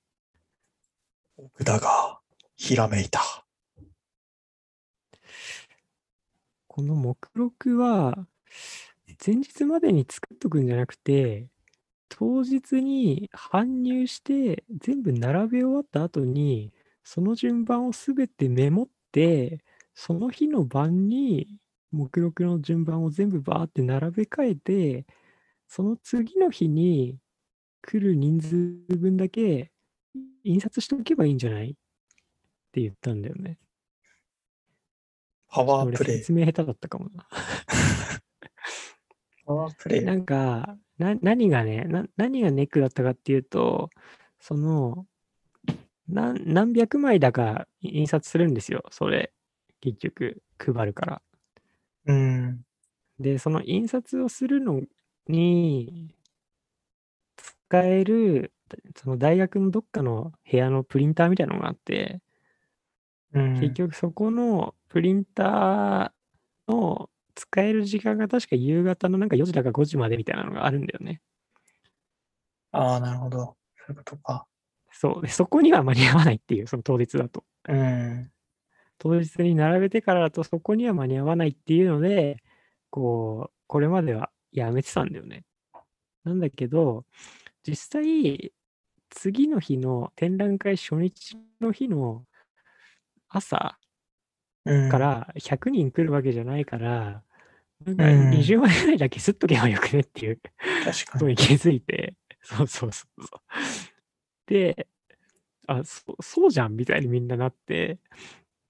[1.38, 2.20] 奥田が
[2.56, 3.22] ひらめいた。
[6.68, 8.28] この目録は、
[9.26, 11.48] 前日までに作っとくんじゃなくて、
[12.08, 16.72] 当日に搬入して、全部並べ終わった後に、
[17.04, 21.58] その順番をすべてメモって、その日の晩に
[21.92, 25.06] 目録の順番を全部バーって並べ替えて、
[25.74, 27.16] その次の日に
[27.82, 28.58] 来る人数
[28.98, 29.72] 分だけ
[30.44, 31.74] 印刷しておけばいいんじゃないっ
[32.74, 33.58] て言ったんだよね。
[35.48, 36.18] パワー俺プレイ。
[36.18, 37.26] 説明下手だったかもな。
[39.46, 40.04] パワープレイ。
[40.04, 43.90] なんか、な、何がね、な、何がネックだったかっていうと、
[44.42, 45.08] その、
[46.10, 49.32] 何、何百枚だか印刷するんですよ、それ。
[49.80, 51.22] 結局、配るから。
[52.08, 52.66] うん。
[53.22, 54.82] で、その印刷をするの
[55.28, 56.16] に
[57.38, 58.54] 使える、
[58.96, 62.22] その大学のどっかの部屋のプリンターみたいなのがあって、
[63.34, 63.54] うん。
[63.60, 71.22] 結局そこのプリンターの使える時間が確か夕方のなんか4時だか5時までみたいなのがあるんだよね。
[72.72, 73.58] ああ、なるほど。
[73.78, 74.48] そういうことか。
[74.92, 75.22] そう。
[75.22, 77.44] で、そこには間に合わないっていう、その当日だと。
[77.68, 78.32] うん。
[78.98, 82.38] 当日に並べてからだとそこには間に合わないっていうので、
[82.90, 85.44] こう、これまではやめてたんだよね。
[86.24, 87.06] なんだけど、
[87.64, 88.52] 実際、
[89.10, 92.26] 次の日の展覧会初日の日の
[93.30, 93.78] 朝
[94.66, 94.90] うん。
[94.90, 97.24] から100人来るわけじゃないから、
[97.86, 100.40] なんかうん20枚ぐらいだけすっとけばよくねっていう。
[101.12, 103.40] ことに気づいて、そうそうそうそう。
[104.48, 104.88] で、
[105.68, 108.00] あ、そそうじゃんみたいにみんななって、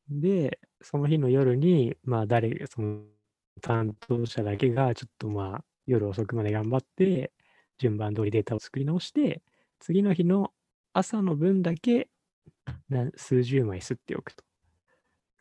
[0.09, 3.03] で、その日の夜に、まあ誰、その
[3.61, 7.31] 担当者だけがちょっとまあ夜遅くまで頑張って、
[7.77, 9.41] 順番通りデータを作り直して、
[9.79, 10.51] 次の日の
[10.93, 12.09] 朝の分だけ
[12.89, 14.43] な数十枚吸っておくと。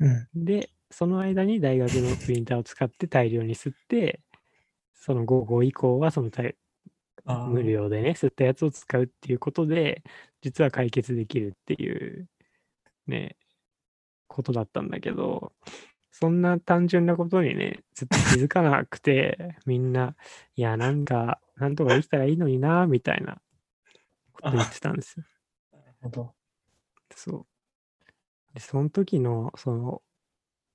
[0.00, 0.28] うん。
[0.34, 4.20] で、その間に大学のプリンターを使って大量に吸って、
[4.94, 6.30] その午後以降はその
[7.48, 10.02] 無料でね、吸ったやつを使うっていうことで、
[10.42, 12.28] 実は解決できるっていう、
[13.06, 13.36] ね、
[14.26, 15.52] ことだったんだけど、
[16.10, 20.16] そんな単純なことにね、ずっと気づかなくて、 みんな、
[20.56, 23.40] いや、なんか、なんとかできたらいいのにな、みたいな
[24.32, 25.26] こと言ってたんですよ。
[25.72, 26.34] なるほど。
[27.14, 27.46] そう。
[28.54, 30.02] で、その時の、その、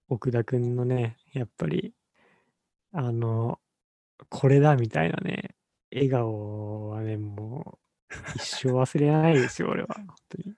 [0.08, 1.94] 奥田くんのね、やっぱり、
[2.92, 3.60] あの、
[4.30, 5.56] これだみたいなね、
[5.92, 7.80] 笑顔はね、も
[8.12, 9.96] う、一生忘れないですよ、俺は。
[9.96, 10.56] 本当に。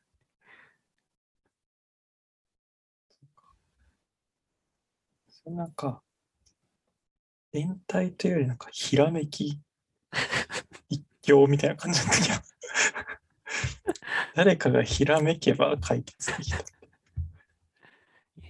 [5.44, 6.02] それなんか、
[7.54, 9.62] 連帯というよりなんか、ひらめき
[10.90, 12.34] 一強みたいな感じだったけど。
[14.36, 16.58] 誰かがひらめけば解決できた。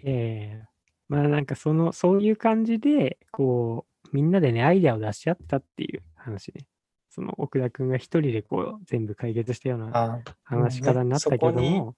[0.03, 0.67] ええ
[1.09, 6.65] まあなんかその、そういう感じで、こう、みんなでね、アイデアを出し合ったっていう話ね。
[7.09, 11.95] その奥田くんが一人でこう、全部解決したようなあ話し方になったけども、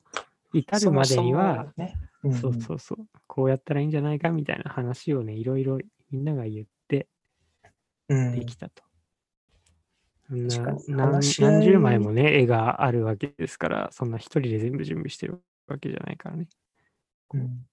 [0.53, 3.05] 至るまでには、ね、うんそうそうそう。
[3.27, 5.79] こうやったらいいんじゃないかみたいな話をね、いろいろ
[6.11, 7.07] みんなが言って
[8.09, 8.83] うんできたと。
[10.27, 16.47] そんな何何十枚もね、絵があるわけですから、そんな一人で全部準備してるわけじゃないからね。
[17.33, 17.65] うん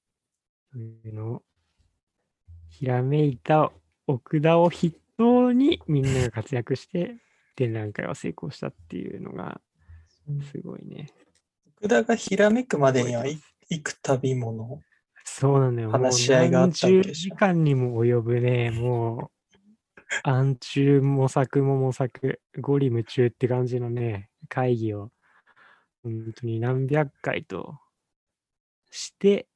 [0.73, 1.43] そういうのを、
[2.69, 3.73] ひらめいた
[4.07, 7.17] 奥田を筆頭にみんなが活躍して、
[7.57, 9.61] 展覧会は成功したっていうのが、
[10.51, 11.09] すごいね。
[11.77, 13.39] 福田がひらめくまでにはい
[13.71, 14.81] 幾旅もの。
[15.25, 15.91] そうなんだよ。
[15.91, 19.51] 話し合いがあったわでしょ時間にも及ぶね、もう、
[20.23, 25.11] 暗中模索も模索、ゴリ夢中って感じのね、会議を、
[26.03, 27.79] 本当に何百回と
[28.91, 29.49] して、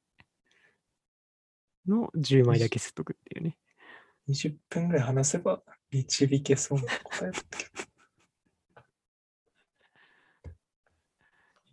[1.87, 3.57] の10枚だけ吸っとくっていうね。
[4.29, 7.90] 20分ぐらい話せば導けそうな答えだったけど。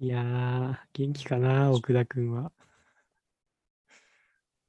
[0.00, 2.52] いやー、元気かな、奥田くんは。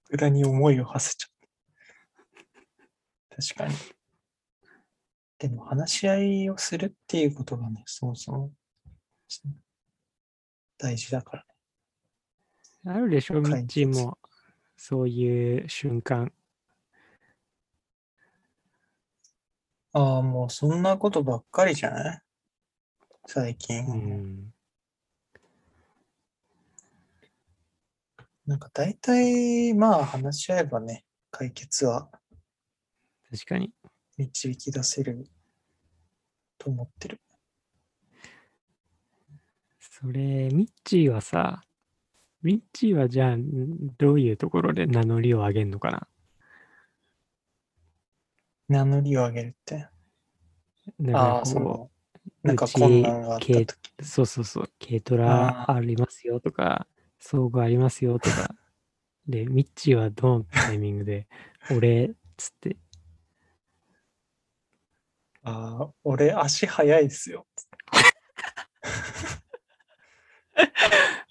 [0.06, 1.28] 福田に思いを馳せちゃ
[3.36, 3.42] う。
[3.42, 3.76] 確かに。
[5.38, 8.52] でも話し合いをするっていうことがね、そもそも
[10.80, 11.46] 大事だから
[12.94, 12.96] ね。
[12.96, 14.18] あるでしょ、ミ解ッチー決も、
[14.78, 16.34] そういう瞬間。
[19.94, 22.22] ああ、もうそんなことばっかりじゃない？
[23.28, 23.86] 最近。
[23.86, 24.54] うん。
[28.50, 32.10] なんか大体、まあ話し合えばね、解決は
[33.30, 33.72] 確かに。
[34.18, 35.30] 導き出せる
[36.58, 37.22] と思ってる。
[39.80, 41.62] それ、ミッチーはさ、
[42.42, 46.08] ミッチーはじゃあ、んどういうところで名乗りを上げるのかな？
[48.68, 49.88] 名乗りを上げるって？
[51.00, 51.92] なんああ、その、
[52.44, 53.92] なんか困難があった軽とき。
[54.00, 56.88] う、そうそうそう、軽トラありますよとか、
[57.20, 58.56] 装具ありますよとか、
[59.28, 61.28] で、ミッチーはどのタイミングで、
[61.72, 62.78] 俺、っつって、
[65.44, 67.48] ああ、俺足早いですよ。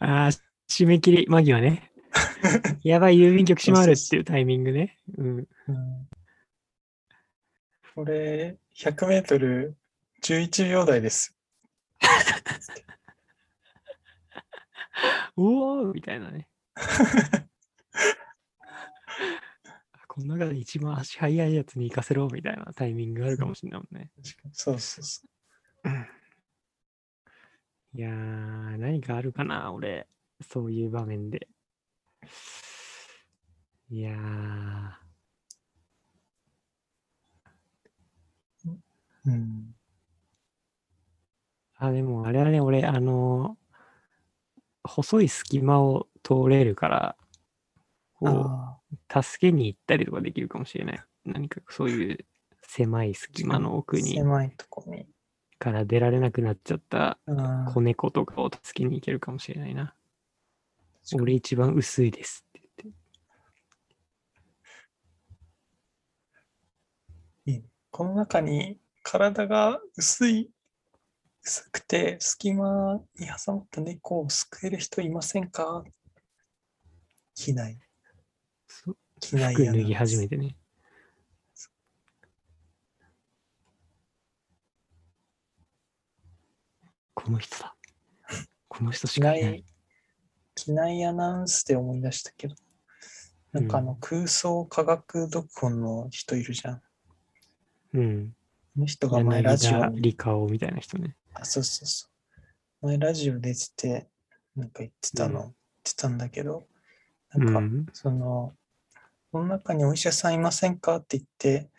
[0.01, 0.30] ああ、
[0.68, 1.93] 締め切り間際ね。
[2.82, 4.97] やばい、郵便局閉まるっていうタイミングね。
[5.16, 5.36] うん。
[5.39, 5.47] うん、
[7.97, 9.76] 俺、100メートル
[10.22, 11.36] 11秒台です。
[15.36, 16.49] おおみたいなね。
[20.09, 24.11] この中で一番足速いやつに行かせろみたいなタイミングがあるかもしれないもんね。
[24.16, 25.28] 確かにそうそうそう。
[27.94, 30.07] いやー、何かあるかな、俺。
[30.40, 31.49] そういう場面で。
[33.90, 35.09] いやー、
[39.26, 39.74] うん。
[41.76, 43.57] あ、でもあれはね、俺、あの
[44.89, 47.16] 細い隙間を通れるから、
[48.14, 51.05] こあう、助けに行ったりとかできるかもしれない。
[51.24, 52.26] 何かそういう
[52.62, 55.07] 狭い隙間の奥あ、に狭いとこに。
[55.59, 59.95] から出られなくなっちゃったうん子猫とかを助けに行けるかもしれないな。
[61.14, 62.99] 俺一番薄いですって言って。
[67.91, 70.51] この中に体が薄い、
[71.49, 75.82] 薄くて隙間に挟まった猫を救える人いませんか？
[77.34, 77.78] 機内。
[78.66, 80.36] そ機内服脱ぎ始めて。
[80.36, 80.57] てね。
[87.14, 87.74] この人だ。
[88.68, 89.64] この人し機かいない内。、
[90.55, 92.55] 機内アナウンスで思い出したけど、
[93.53, 96.74] なんかあの空想科学読本の人いるじゃん。
[96.74, 96.82] あ
[97.94, 98.34] うん。
[98.76, 101.16] の人が前ラ柳ジオに、田理香をみたいな人ね。
[101.35, 102.09] あ、そうそうそ
[102.83, 102.87] う。
[102.87, 104.09] 前ラジオ出てて、
[104.57, 105.55] なんか言ってたの、うん
[105.85, 106.66] 言ってたんだけど、
[107.35, 107.87] うなんか、ん。
[107.93, 108.53] その、
[109.33, 111.70] この中にお医者さんいませんかって言って、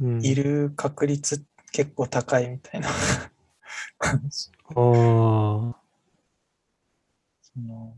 [0.00, 2.88] うん、いる確率結構高いみたいな。
[4.00, 5.74] あー
[7.42, 7.94] その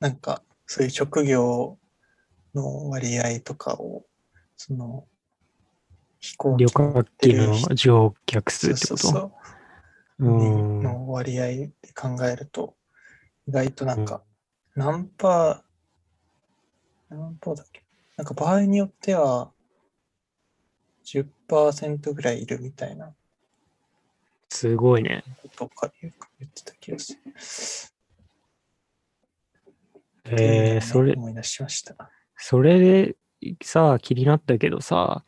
[0.00, 1.78] なんか、そういう職業
[2.54, 4.04] の割合とかを、
[4.56, 5.06] その、
[6.18, 8.96] 飛行旅機乗っ客機の乗客数ってこと？
[8.96, 9.55] そうそううん
[10.18, 12.76] の割合で考えると、
[13.46, 14.22] 意外となんか、
[14.74, 17.84] 何パー、何パーだっけ？
[18.16, 19.52] なんか場合によっては、
[21.04, 23.14] 10%ぐらいいるみたいな
[24.48, 25.22] すごいね。
[25.42, 27.12] ことか言ってた気がす
[30.24, 30.32] る。
[30.38, 31.94] えー、それ、思い出しました。
[32.36, 33.16] それで
[33.62, 35.24] さ、気になったけどさ、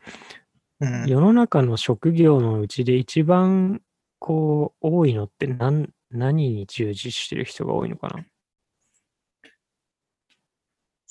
[0.80, 1.06] うん。
[1.06, 3.80] 世の中の職業のうちで一番
[4.18, 8.24] こう多いのって何何に従事してる人が多いのかな？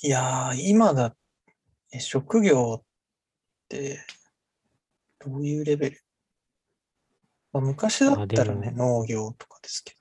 [0.02, 1.16] いやー、今だ、
[1.92, 2.86] え職業っ
[3.70, 4.06] て、
[5.20, 6.02] どういうレベル？
[7.54, 9.98] まあ、昔だったらね、農業とかですけど。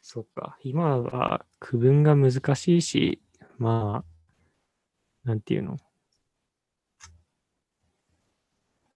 [0.00, 0.58] そっか。
[0.62, 3.22] 今は区分が難しいし、
[3.58, 5.76] まあ、なんていうの？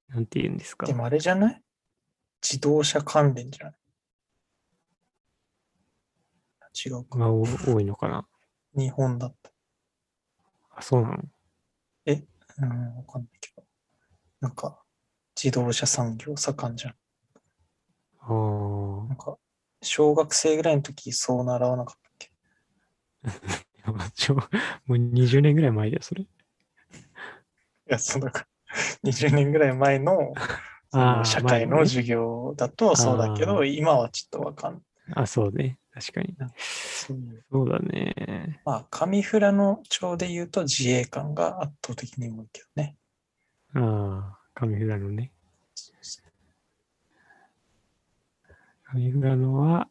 [0.09, 0.87] なんていうんですか？
[0.87, 0.95] で。
[0.95, 1.63] もあれじゃない？
[2.49, 3.75] 自動車関連じゃない？
[6.89, 7.19] 違うか。
[7.19, 8.27] まあ、お多いのかな？
[8.77, 9.51] 日本だった。
[10.71, 11.17] あ、そうなの？
[12.59, 13.65] うん、わかんないけど。
[14.41, 14.81] なんか、
[15.37, 16.95] 自動車産業盛んじゃん。
[18.21, 19.37] あーなんか、
[19.83, 22.33] 小学生ぐらいの時そう習わなかったっけ？
[24.87, 26.23] もう20年ぐらい前だよ、それ。
[26.23, 26.27] い
[27.87, 28.47] や、そうだから、
[29.05, 30.33] 20年ぐらい前の
[31.25, 34.83] 社会の授業だとそうだけど、あ今はちょっとわかんない。
[35.15, 35.79] あ、そうね。
[35.93, 36.37] 確かに。
[37.49, 38.61] そうだね。
[38.65, 42.97] まあ、上富良野町で言うと自衛官が圧倒的に多いけどね。
[43.75, 45.33] ああ、上富良野ね。
[48.95, 49.89] 上富良野は、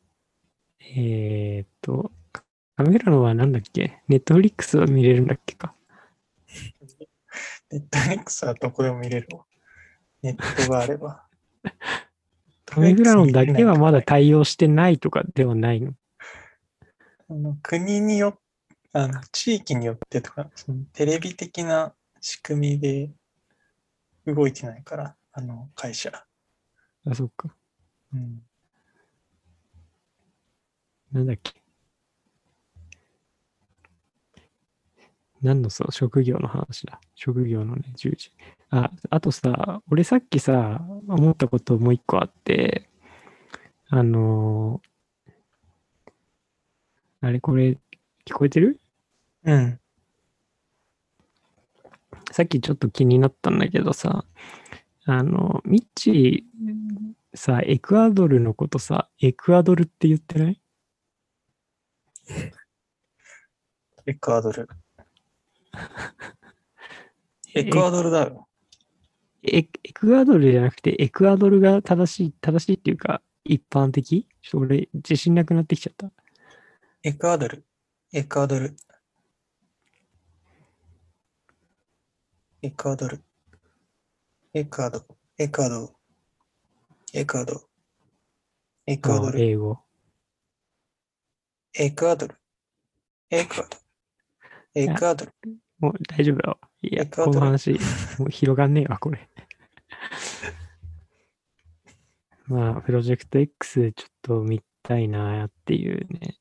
[0.79, 2.11] えーっと、
[2.77, 4.01] 上富良野はなんだっけ？
[4.07, 5.73] ネットフリックスは見れるんだっけか？
[7.71, 9.45] ネットフリックスはどこでも見れるわ。
[10.25, 11.23] ネットがあれば。
[12.75, 15.93] 上富良野だけはまだ対応してないとかではないの？
[17.29, 18.39] あの国によ
[18.91, 23.11] あの地域によってとか、そのテレビ的な仕組みで
[24.25, 26.11] 動いてないから、あの会社。
[27.07, 27.53] あ、そっか。
[28.13, 28.41] うん、
[31.11, 31.53] なんだっけ？
[35.41, 36.99] 何のさ、職業の話だ？
[37.13, 38.31] 職業のね、従事。
[38.71, 42.89] あ、あとさ、俺さっきさ、思ったこともう一個あって、
[43.89, 44.87] あのー
[47.21, 47.77] あれこれ、
[48.25, 48.79] 聞こえてる？
[49.45, 49.79] うん。
[52.31, 54.25] さっきちょっと気になったんだけどさ、
[55.05, 60.61] あの、ミッチーさ、エクアドルのことさ、エクアドルって言ってない？
[64.05, 64.69] エクアドル。
[67.55, 68.47] エクアドルだよ。
[69.47, 74.27] エエクアドルじゃなくて、エクアドルが正しい、正しいっていうか、一般的？
[74.41, 76.11] ちょっと俺、自信なくなってきちゃった。
[77.03, 77.63] エクアドル。
[78.11, 78.75] エクアドル。
[82.61, 83.23] エクアドル。
[84.53, 85.05] エクアドル。
[85.37, 85.93] エクアドル。
[87.13, 87.59] エクアドル。
[88.87, 89.39] エクアドあル。
[89.39, 89.79] 英語。
[91.73, 92.35] エクアドル。
[93.29, 94.81] エクアドル。
[94.81, 95.31] エクアドル。
[95.79, 96.57] もう大丈夫だわ。
[96.91, 97.71] いや、この話、
[98.19, 99.29] もう広がんねえわ、これ。
[102.47, 106.37] まあ、プロジェクト X ちょっと見たいなっていうね。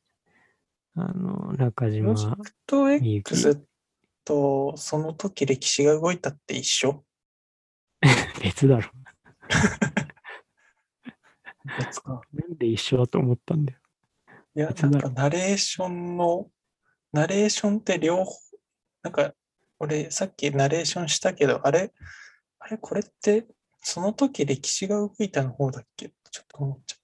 [0.97, 3.67] あの、中プロジェ島クト X
[4.25, 7.05] とその時歴史が動いたって一緒？
[8.43, 8.91] 別だろ。
[11.79, 12.21] 別か。
[12.33, 13.79] なんで一緒だと思ったんだよ。
[14.57, 16.51] いや、なんかナレーションの、
[17.13, 18.33] ナレーションって両方、
[19.03, 19.35] なんか
[19.79, 21.93] 俺さっきナレーションしたけど、あれ、
[22.59, 23.47] あれこれって
[23.83, 26.11] その時歴史が動いたの方だっけ？
[26.31, 26.99] ちょっと思っちゃっ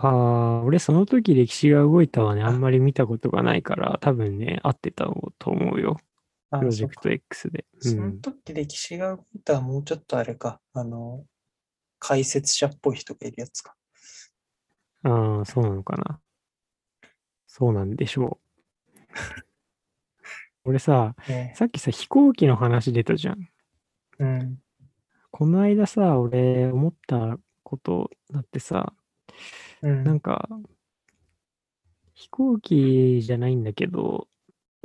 [0.00, 5.06] ああ、俺その時歴史が動いたはね、ああんまり見たことがないから、多分ね、合ってた
[5.40, 5.96] と思うよ。
[6.52, 7.66] プロジェクト X で。
[7.80, 8.20] うそのん。
[8.20, 11.24] 時歴史が動いたはもうちょっとあれか、あの、
[11.98, 13.74] 解説者っぽい人がいるやつか。
[15.02, 16.20] ああ、そうなのかな。
[17.48, 19.47] そうなんでしょう。
[20.68, 23.48] 俺さ、ねさっきさ、飛行機の話出たじゃん。
[24.18, 24.58] うん。
[25.30, 28.92] この間さ、俺思ったことだってさ、
[29.80, 30.04] うん。
[30.04, 30.46] なんか、
[32.12, 34.28] 飛行機じゃないんだけど、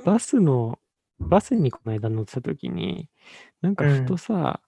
[0.05, 0.79] バスの、
[1.19, 3.09] バスにこの間乗ってた時に、
[3.61, 4.61] なんかふとさ、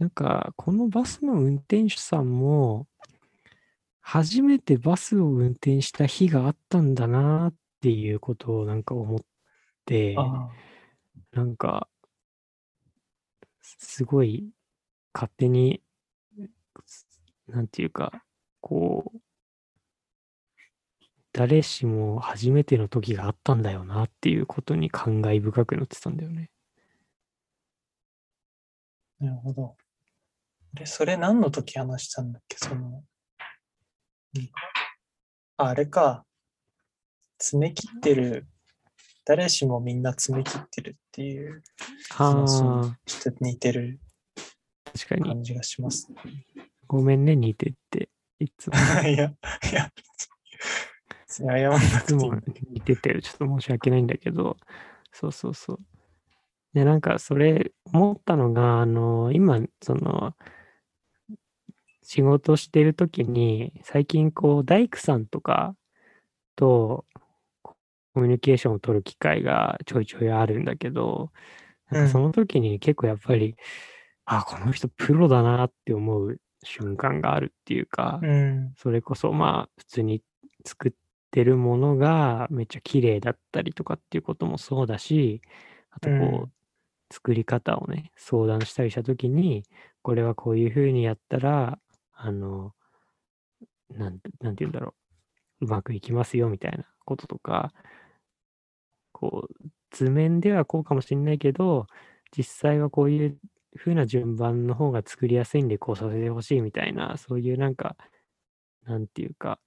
[0.00, 2.88] なんかこのバスの運転手さんも、
[4.00, 9.20] 初めてバスを運転した日があったんだなっていうことをなんか思っ
[11.32, 11.88] なんか、
[13.62, 14.50] すごい
[15.14, 15.82] 勝手に、
[17.46, 18.24] なんていうか、
[18.60, 19.20] こう、
[21.32, 26.50] 誰しも初めての時があったんだよなっていうことに感慨深くなってたんだよね。
[29.20, 29.76] あ、なるほど。
[30.74, 32.56] で、それ何の時話したんだっけ？
[32.58, 33.04] その、
[34.36, 34.50] うん
[35.56, 36.24] ああれか。
[37.38, 38.46] 詰め切ってる。
[39.28, 41.62] 誰しもみんな詰め切ってるっていう
[42.08, 44.00] 話にあちょっと似てる
[44.86, 45.22] あ、確かに。
[45.22, 46.08] 感じがします。
[46.86, 48.08] ごめんね、似てって。
[48.40, 48.76] いつも、
[49.06, 49.92] いや、いや、
[51.26, 54.56] 謝んないくつもていいんだ似てて、ちょっと申し訳ないんだけど、
[55.12, 55.80] そうそうそう。
[56.72, 60.34] で、なんかそれ思ったのが、あの、今、その、
[62.02, 65.76] 仕事してる時に、最近こう、大工さんとか
[66.56, 67.04] と
[68.18, 71.30] コミュニケーションを取る機会がちょいちょいあるんだけど、
[71.88, 73.54] なんかその時に結構やっぱり、
[74.24, 78.72] あ、この人プロだなって思う瞬間があるっていうか、うん。
[78.76, 80.20] それこそまあ普通に
[80.66, 80.92] 作っ
[81.30, 85.40] てるものがめっちゃ綺麗だったりとかっていうこともそうだし、
[85.90, 86.52] あとこう、うん
[87.10, 89.64] 作り方をね、相談したりしたときに、
[90.02, 91.78] これはこういうふうにやったら、
[92.12, 92.74] あの、
[93.88, 94.92] なんて、なんて言うんだろ
[95.62, 97.72] う、うまくいきますよみたいなこととか、
[99.20, 99.54] こう、
[99.90, 101.86] 図面ではこうかもしれないけど、
[102.36, 103.38] 実際はこういう
[103.76, 107.96] 風な順番の方が作りやすいんでこうさせてほしいみたいな、そういうなんか、
[108.84, 109.60] なんていうか、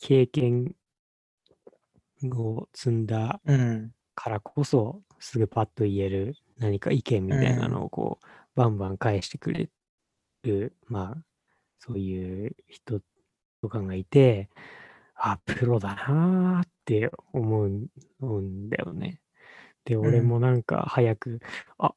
[0.00, 0.74] 経験
[2.32, 3.92] を積んだうん。
[4.14, 9.70] からこそ、すぐパッと言える何か意見みたいなのをこう、バンバン返してくれ
[10.44, 11.24] る、まあ、
[11.78, 13.00] そういう人
[13.62, 14.50] とかがいて、
[15.22, 17.68] あ、プロだなーって思う
[18.40, 19.20] んだよね。
[19.84, 21.40] で、俺うんもなんか早く、
[21.78, 21.94] あ、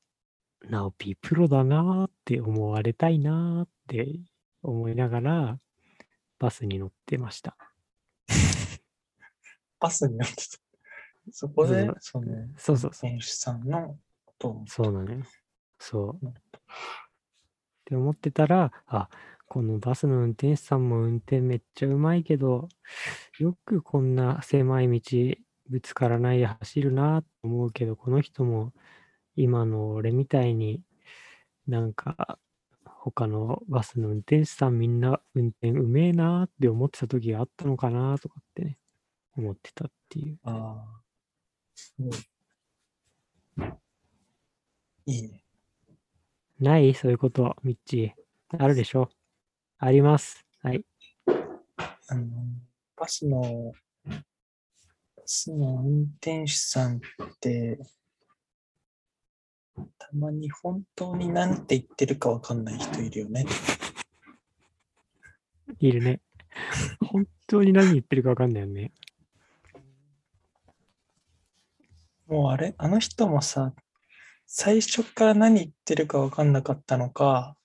[0.69, 4.19] ナオピープロだなーって思われたいなーって
[4.61, 5.59] 思いながら、
[6.37, 7.55] バスに乗ってました。
[9.79, 10.57] バスに乗ってた。
[11.31, 12.93] そこでそう、そうそうそう。
[12.93, 15.23] 選手さんのことをそうなのよ。
[15.79, 16.25] そう。
[16.25, 16.33] うん
[17.83, 19.09] って思ってたら、あ、
[19.53, 22.69] このバスの運転手さんも運転めっちゃうまいけど、
[23.37, 25.35] よくこんな狭い道
[25.69, 28.73] ぶつからないで走るなと思うけど、この人も
[29.35, 30.81] 今の俺みたいに
[31.67, 32.39] なんか
[32.83, 38.79] 他のバスの運転手さんみんな運転うめえなって思ってた時があったのかなとかってね、
[39.37, 40.39] 思ってたっていう。
[40.45, 41.01] ああ。
[41.75, 42.11] すごい。
[45.05, 45.43] いいね。
[46.59, 46.95] ない？
[46.95, 48.57] そういうこと、ミッチー。
[48.57, 49.09] あるでしょ？
[49.85, 50.45] あります。
[50.61, 50.85] はい。
[52.07, 52.25] あの、
[52.95, 53.73] バスの、
[54.05, 54.13] バ
[55.25, 56.99] スの運転手さんっ
[57.41, 57.79] て、
[59.75, 63.45] たまに本当に何て言ってるかわかんない人いるよね。
[65.79, 66.21] いるね。
[67.01, 68.93] 本当に何言ってるかわかんないよね。
[72.27, 73.73] もうあれ、あの人もさ、
[74.45, 77.57] 最初から何言ってるか分かんなかったのか、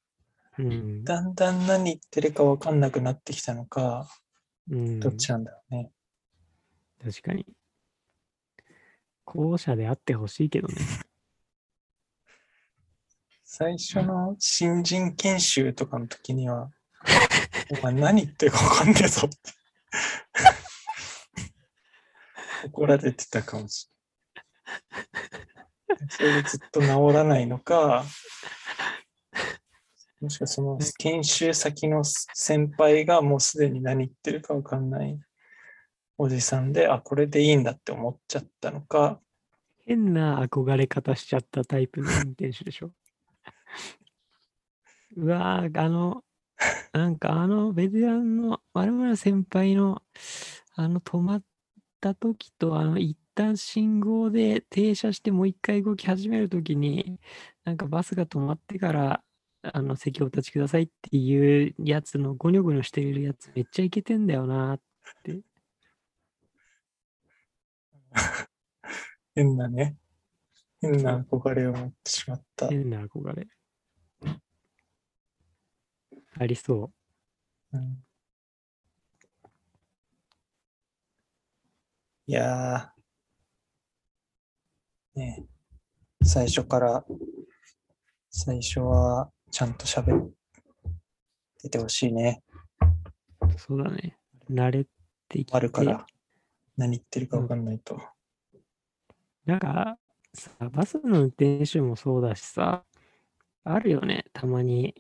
[0.59, 1.05] うん。
[1.05, 4.09] だんだん何言ってるか分かんなくなってきたのか、
[4.71, 5.91] うん、どっちなんだろうね。
[7.03, 7.47] 確かに。
[9.25, 10.75] 後者であってほしいけどね。
[13.45, 16.71] 最初の新人研修とかの時には、
[17.71, 19.37] お前何言ってるか分かんねえぞって。
[22.67, 26.09] 怒られてたかもしれない。
[26.11, 28.05] それでずっと治らないのか、
[30.21, 35.19] もしくはその研修先の先輩がもうすでに何言ってるか分かんない
[36.17, 39.21] おじさんで、あ、これでいいんだって思っちゃったのか、
[39.87, 42.91] 変な憧れ方しちゃったタイプの運転手でしょ。
[45.17, 46.25] うわー、あの、
[46.93, 50.03] なんかあのベテランの丸々先輩の
[50.75, 51.43] あの止まっ
[52.01, 57.21] た時とあの一旦信号で停車してもう一回動き始める時に
[57.65, 59.23] なんかバスが止まってから
[59.63, 64.81] あの席をお立ちくださいっていうやつのゴニョゴニョしてるやつめっちゃイケてんだよなっ
[65.25, 65.41] て。
[69.35, 69.97] 変なね、
[70.81, 72.69] 変な憧れを持ってしまった。
[72.69, 73.47] 変な憧れ。
[76.41, 76.93] ありそ
[77.73, 77.77] う。
[77.77, 78.05] うん
[82.27, 85.47] いやー、ね
[86.21, 87.03] え最初から、
[88.29, 90.31] 最初はちゃんと喋っ
[91.63, 92.43] ててほしいね。
[93.57, 94.17] そうだね。
[94.51, 94.85] 慣れ
[95.29, 95.57] てきて。
[95.57, 96.07] あるから、
[96.77, 98.01] 何言ってるか分かんないと。
[99.45, 99.99] なんか、
[100.35, 102.85] さ、バスの運転手もそうだしさ、
[103.65, 104.27] あるよね。
[104.33, 104.95] たまに、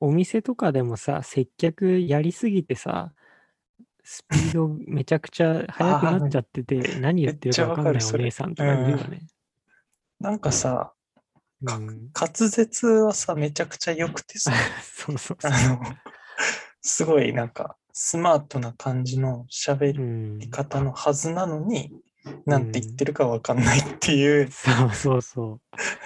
[0.00, 3.12] お店とかでもさ、接客やりすぎてさ、
[4.04, 9.26] スピード めちゃくちゃ速くなっちゃってて、何言ってるか分かんないお姉さんとかいるよね。
[10.20, 10.94] なんかさ、か
[11.62, 14.52] うん、滑舌はさ、めちゃくちゃ良くてさ、
[14.82, 15.52] そうそうそう。
[15.52, 15.80] あの、
[16.80, 21.92] すごいなんか、スマートな感じの喋うん、り方のはずなのに、
[22.46, 25.60] なんて言ってるか分かんないっていう、そうそうそ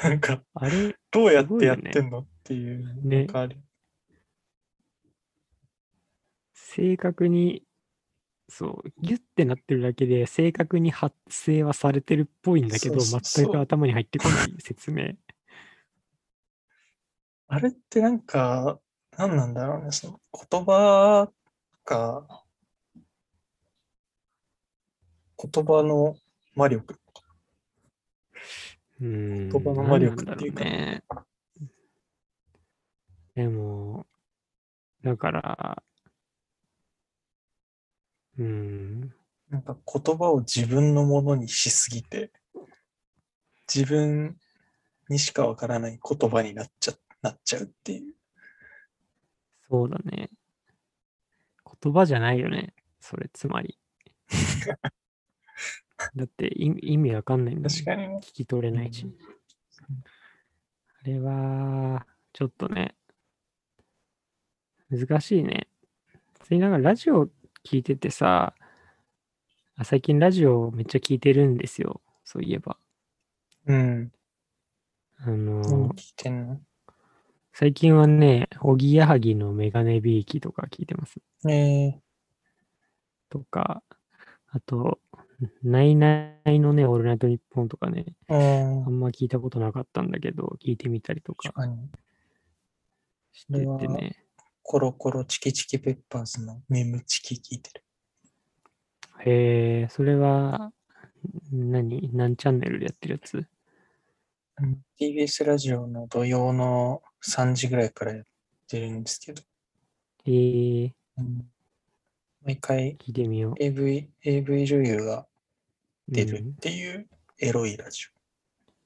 [0.04, 0.08] う。
[0.08, 3.56] なんか、あれ、どうやってやってんのっていう、ねなんかある。
[6.54, 7.62] 正確に、
[8.48, 15.14] そう、ギュッてなってるだけで、正確に発声はされてるっぽいんだけど、そうそうそう全く頭に入ってこない説明。
[17.48, 18.80] あれってなんか、
[19.16, 20.20] 何なんだろうね、その
[20.50, 21.30] 言葉
[21.84, 22.42] が、
[25.38, 26.16] 言葉の
[26.54, 26.98] 魔力。
[29.00, 29.48] うん。
[29.48, 31.04] 言葉の魔力っていうかうね。
[33.34, 34.06] でも、
[35.04, 35.82] だから、
[38.38, 39.00] うん、
[39.50, 42.32] なんか言葉を自分のものにしすぎて、
[43.72, 44.36] 自分
[45.08, 46.92] にしかわからない言葉になっちゃ
[47.22, 48.14] なっちゃうっていう。
[49.68, 50.30] そうだね。
[51.82, 52.74] 言葉じゃないよね。
[53.00, 53.78] それ、つまり。
[56.16, 58.16] だって意味意味わかんないんだもん確かにね。
[58.22, 59.06] 聞き取れないし。
[61.02, 62.96] あれは、ちょっとね、
[64.90, 65.68] 難しいね。
[66.40, 67.26] 普通になんかラジオ
[67.64, 68.54] 聞いててさ、
[69.76, 72.00] あ最近ラジオめっちゃ聞いてるんですよ。
[72.24, 72.78] そういえば。
[73.66, 74.12] うん。
[75.18, 76.60] あの何聞いてんの？
[77.58, 81.22] 最近はね、おぎやはぎのメガネビーキとか聞いてます。
[81.48, 81.98] え
[83.30, 83.82] とか、
[84.50, 84.98] あと、
[85.62, 91.88] ないないのね、オールナイトニッポンとかね、ー、うんあんま聞いたことなかったんだけど、聞いてみたりとか確かに。
[93.32, 94.26] しててね。
[94.62, 97.84] コロコロチキチキペッパーズのメムチキ聞いてる。
[99.24, 100.74] へえ、それは、
[101.50, 102.10] 何？
[102.12, 103.48] 何チャンネルでやってるやつ？
[104.58, 108.24] うん TBS ラジオの土曜の3時ぐらいからやっ
[108.68, 109.42] てるんですけど、
[110.24, 111.50] へえ、うん。
[112.44, 115.26] 毎回聞いてみよ AV, AV 女優がう。
[116.08, 116.54] 出るっうん。
[116.54, 117.08] ていう
[117.40, 118.06] エロいラジ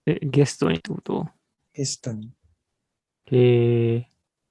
[0.06, 0.10] オ。
[0.10, 1.28] え、ゲストにってこと？
[1.74, 2.32] ゲストに。
[3.26, 4.08] へえ、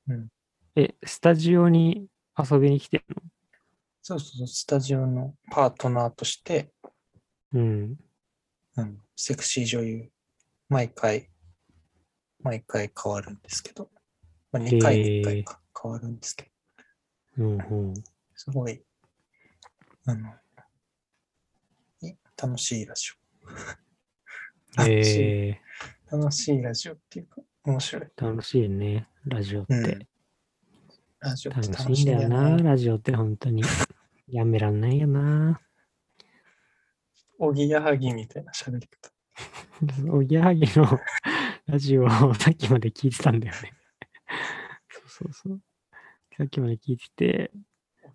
[0.08, 0.28] うん。
[0.76, 2.08] え、スタジオに
[2.38, 3.06] 遊びに来てる
[4.02, 6.72] そうそうそう、スタジオのパートナーとして、
[7.54, 7.98] のうん。
[8.78, 10.10] うん、セクシー女優、
[10.70, 11.30] 毎回、
[12.42, 13.90] 毎回変わるんですけど、
[14.52, 16.52] まあ、2回に1回か変わるんですけ
[17.38, 17.94] ど、うんうん。
[18.36, 18.82] すごい、
[20.06, 20.34] あの、
[22.02, 23.12] い楽しいラジ
[23.46, 23.50] オ。
[24.78, 25.62] 楽しい、へえ、
[26.12, 28.08] 楽しいラジオっていうか、面白い。
[28.16, 29.74] 楽しいね、ラジオって。
[29.74, 30.08] うん
[31.22, 32.64] ラジオって楽楽しいしいんだよな、ね。
[32.64, 33.62] ラジオって本当に。
[34.32, 35.60] やめらんないよな。
[37.40, 39.12] おぎやはぎみたいな喋り方。
[40.12, 40.86] おぎやはぎの
[41.70, 43.74] ラジオをさっきまで聞いてたんだよね。
[44.90, 45.62] そうそうそう。
[46.36, 47.52] さっきまで聞いてて、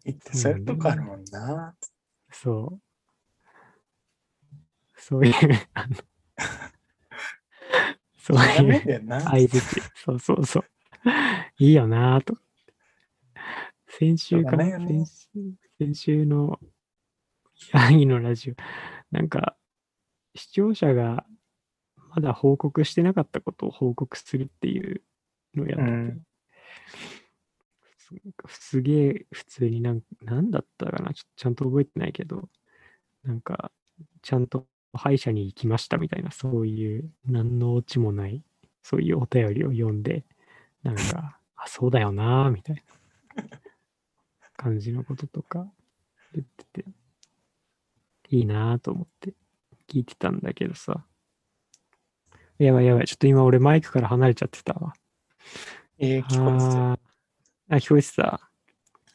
[0.05, 1.73] 言ってそういうとこあるもんな。
[2.33, 2.81] そう。
[4.97, 5.35] そういう、
[5.75, 5.97] あの、
[8.19, 8.83] そうダいう。
[8.83, 9.83] 相づち。
[9.95, 10.65] そうそうそう。
[11.59, 12.37] いいよなぁと。
[13.87, 15.29] 先週かね先週
[15.79, 16.59] 先週の
[17.73, 18.55] ヤギのラジオ。
[19.13, 19.57] なんか、
[20.35, 21.25] 視聴者が
[22.15, 25.03] まだ報告してなかったことを報告するっていう
[25.55, 26.23] のをやってて、うん。
[28.49, 31.13] すげえ普通になんなんだったかな。
[31.13, 32.49] ちょちゃんと覚えてないけど、
[33.25, 33.73] なんか、
[34.23, 38.45] ちゃんと歯医者に行きましたみたいな、そういう何のオチもない、
[38.83, 40.25] そういうお便りを読んで、
[40.85, 42.83] なんか、 あ、そうだよな、みたいな。
[44.57, 45.67] 感じのこととか
[46.33, 46.89] 言ってて、
[48.29, 49.35] いいなと思って
[49.89, 51.05] 聞いてたんだけどさ。
[52.59, 54.95] やばいやばい、ちょっと今俺マイクから離れちゃってたわ。
[55.99, 56.99] えー、聞こえてたよ
[57.71, 58.41] あ聞こえてた。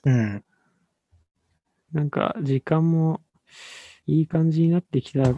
[0.04, 0.44] うん。
[1.92, 3.22] なんか時間も
[4.06, 5.34] いい感じになってきた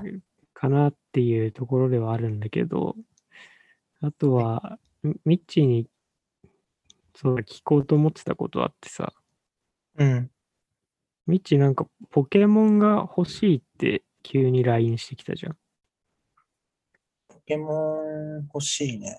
[0.53, 2.95] かなっていうところではあるんだけど、
[4.01, 5.87] あとは、ミミッチーに
[7.15, 9.13] そうだ聞こうと思ってたことあってさ、
[9.97, 10.31] うん。
[11.27, 15.57] ミッチーなんかポケモンが欲しいって急に LINE してきたじゃん。
[17.41, 19.17] ポケモン欲しいね。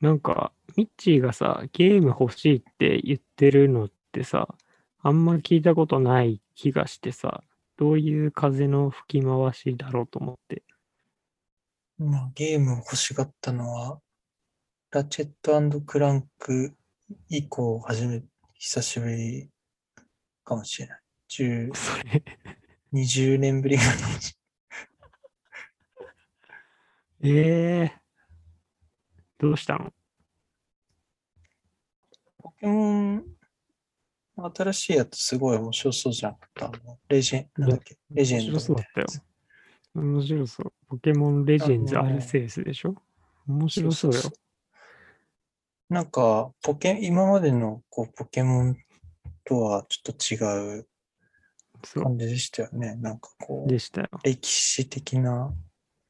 [0.00, 4.54] なんか、ミッチーがさ、ゲーム欲しいって言ってるのってさ、
[5.02, 7.42] あんま聞いたことない気がしてさ、
[7.76, 10.62] どういう風の吹き回しだろうと思って。
[11.98, 14.00] まあ、ゲームを欲しがったのは、
[14.90, 16.74] ラチェットクランク
[17.28, 18.22] 以降、初め、
[18.54, 19.50] 久しぶり
[20.44, 21.00] かもしれない。
[21.28, 22.22] 10、それ、
[22.92, 24.34] 20年ぶりぐらいかもし
[27.22, 27.92] ええ
[29.38, 29.92] どうしたの？
[32.42, 33.24] ポケモン、
[34.54, 36.66] 新しいやつすごい面白そうじゃなかった。
[36.66, 39.06] あのレジェン、なんだっけ、レジェンド面白そうだったよ。
[39.94, 40.72] 面白そう。
[40.88, 42.94] ポケモンレジェンズあのーアルセウスでしょ？
[43.46, 44.20] 面白そうよ。
[45.88, 48.76] なんか、ポケ、今までのこうポケモン
[49.44, 50.88] とはちょっと違う
[51.84, 52.96] そう感じでしたよね。
[52.96, 54.08] なんかこう、でしたよ。
[54.24, 55.54] 歴史的な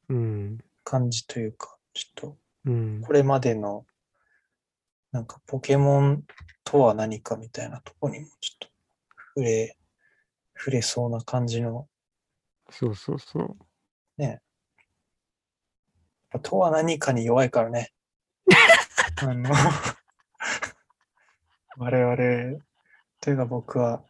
[0.09, 0.59] うん。
[0.87, 3.03] 感じというか、ちょっと、うん。
[3.03, 3.85] これまでの、
[5.11, 6.23] なんかポケモン
[6.63, 8.69] とは何かみたいなところにもちょっと
[9.35, 9.77] 触れ、
[10.57, 11.89] 触れそうな感じの、
[12.71, 13.57] そうそうそう。
[14.23, 14.41] やっ
[16.31, 17.93] ぱとは何かに弱いからね。
[19.23, 19.51] あの、
[21.79, 22.17] 我々、
[23.21, 24.05] というか僕は、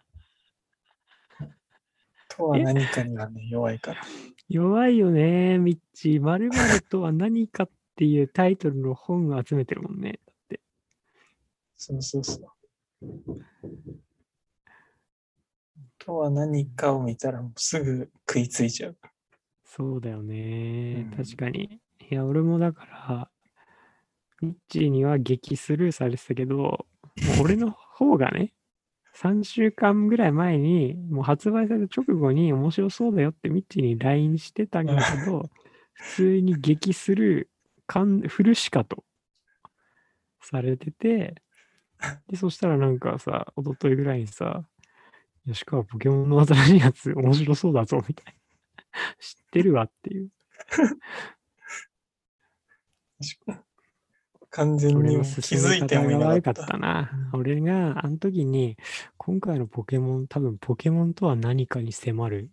[2.28, 4.02] とは何かにはね、弱いから。
[4.48, 6.20] 弱いよね、ミッチー。
[6.20, 10.20] 〇〇とは何かっていうタイトルの本を集めてるもんね。
[11.76, 12.56] そうそうそう。
[15.98, 18.96] とは何かを見たらもうすぐ食いついちゃう。
[19.64, 21.08] そうだよね。
[21.10, 21.80] うん確かに。
[22.08, 23.30] いや、俺もだから、
[24.40, 26.86] ミッチーには激スルーされてたけど、
[27.42, 28.52] 俺の方がね、
[29.16, 35.48] 3週間ぐらい前に、もう発売された直後に面白そうだよってミッチーに LINE してたんだけど、
[35.94, 39.04] 普通に激スルー、かんフルシカと
[40.42, 41.34] されてて、
[42.28, 44.64] で、そしたらなんかさ、一昨日ぐらいにさ、
[45.46, 48.32] 吉川ポケモンの新しいやつ面白そうだぞ、みたいな。
[49.18, 50.28] 知ってるわっていう。
[54.56, 56.28] 完全に気づいてもいなかっ。
[56.28, 57.10] が悪かったたな。
[57.34, 58.78] 俺があの時に、
[59.18, 62.50] 今回のポケモン、多分ポケモンとは何かに迫る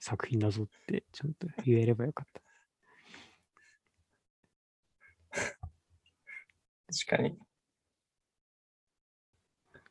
[0.00, 2.40] 作品だぞって、ちゃんと言えればよかった。
[6.88, 7.36] 確かに。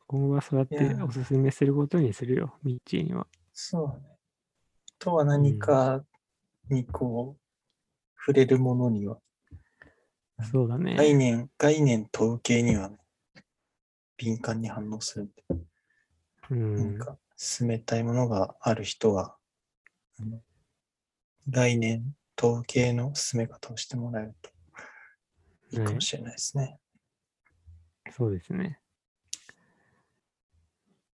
[0.08, 3.28] 今後はそうやっておすすめすることにするよ、ミッチーには。
[3.52, 4.18] そうだね。
[4.98, 6.04] とは何か
[6.68, 7.42] にこう、
[8.18, 9.20] 触れるものには、
[10.44, 10.96] そうだね。
[10.96, 12.98] 概念、概念問う系にはね、
[14.16, 15.44] 敏感に反応するんで、
[16.50, 16.76] うん。
[16.76, 19.36] なんか、進めたいものがある人は、
[20.20, 20.40] あの
[21.48, 24.50] 概念問う系の進め方をしてもらえると
[25.72, 26.78] いいかもしれないですね。
[28.10, 28.78] そうですね。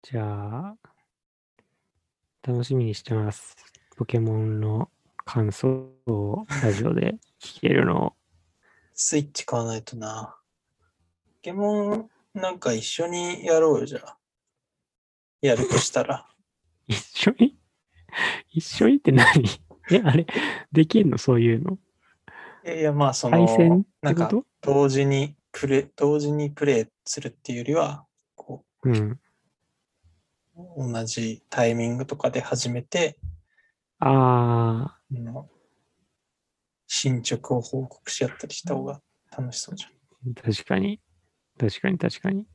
[0.01, 0.77] じゃあ、
[2.41, 3.55] 楽しみにしてます。
[3.97, 4.89] ポケモンの
[5.25, 5.67] 感想
[6.05, 8.14] をラジオで聞けるのを。
[8.97, 10.37] スイッチ買わないとな。
[11.25, 14.17] ポケモンなんか一緒にやろうよ、じゃあ。
[15.41, 16.25] やるとしたら。
[16.87, 17.57] 一緒に？
[18.53, 19.25] 一緒にって何？
[19.91, 20.25] え、あれ、
[20.71, 21.17] できんの？
[21.17, 21.77] そういうの？
[22.63, 23.69] いやいや、まあ、そ対戦？
[23.69, 24.31] のっ、てなんか
[24.61, 29.19] 同時にプレ、同時にプレイするっていうよりは、こうん。
[30.55, 33.17] う、同じタイミングとかで始めて、
[33.99, 35.49] ああ、あの
[36.97, 39.01] 進捗を報告し合ったりした方が
[39.37, 39.89] 楽しそうじゃ
[40.29, 40.33] ん。
[40.33, 41.01] 確かに。
[41.59, 42.47] 確かに確かに。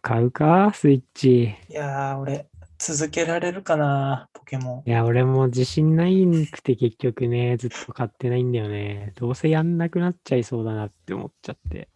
[0.00, 0.72] 買うか？
[0.74, 1.54] スイッチ。
[1.68, 4.90] いやー、俺、続けられるかな、ポケモン。
[4.90, 9.12] いや、俺も自信ないくて結局ね、ずっと買ってないんだよね。
[9.14, 11.88] どうせやんなくなっちゃいそうだなって思っちゃって。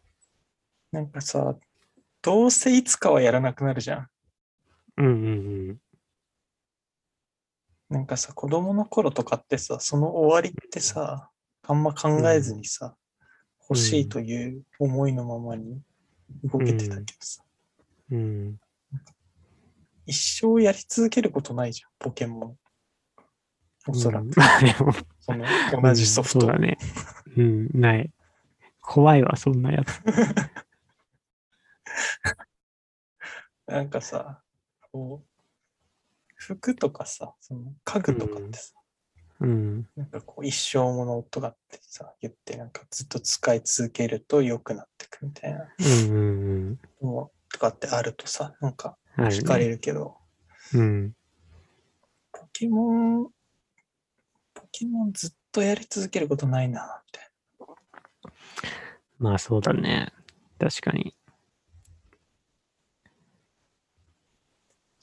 [0.93, 1.57] なんかさ、
[2.23, 4.09] どうせいつかはやらなくなるじゃん。
[4.99, 5.11] うんう
[5.73, 5.81] ん
[7.89, 11.31] なんかさ、子供の頃とかってさ、その終わりってさ、
[11.63, 12.97] あんま考えずにさ、
[13.69, 15.81] 欲しいという思いのままに
[16.45, 17.43] 動けてたけどさ、
[18.11, 18.19] うん。
[18.19, 18.61] うん。
[20.07, 22.57] 一生やり続けることないじゃん、ポケモン。
[23.89, 25.45] おそらく、うんまあでも、その
[25.83, 26.39] 同じソフト。
[26.41, 26.79] うんそうだね。
[27.37, 28.11] うん、ない。
[28.81, 30.01] 怖いわ、そんなやつ。
[33.67, 34.43] なんかさ、
[34.93, 35.29] こう、
[36.47, 38.75] 服とかさ、その家具とかってさ、
[39.41, 39.89] うん。
[39.97, 47.07] なんかこう一生ものとかってさ、言ってなんかずっと使い続けると良くなってくみたいなうんうんうん。
[47.07, 50.19] のとかってあるとさ、なんか惹かれるけど、
[50.73, 51.15] うん。
[52.33, 53.25] ポケモン、
[54.55, 57.31] ポケモンずっとやり続けることないな、みたい
[59.19, 60.13] まあそうだね。
[60.61, 61.17] 確かに。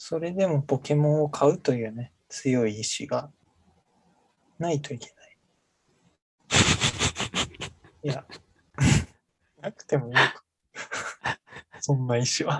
[0.05, 3.31] それでもポケモンを買うというね、強い意志が
[4.59, 5.37] ないといけない。
[8.03, 8.25] いや、
[9.61, 10.43] なくてもいいのか。
[11.79, 12.59] そんな意志は。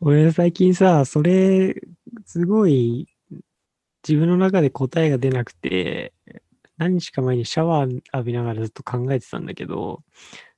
[0.00, 1.80] 俺最近さ、それ、
[2.26, 3.06] すごい、
[4.02, 6.12] 自分の中で答えが出なくて、
[6.76, 10.02] 何日か前にシャワー浴びながらずっと考えてたんだけど、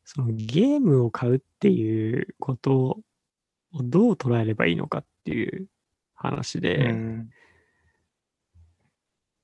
[0.06, 3.02] そのゲームを買うっていうこと
[3.74, 5.66] をどう捉えればいいのかっていう
[6.14, 7.30] 話で、うん。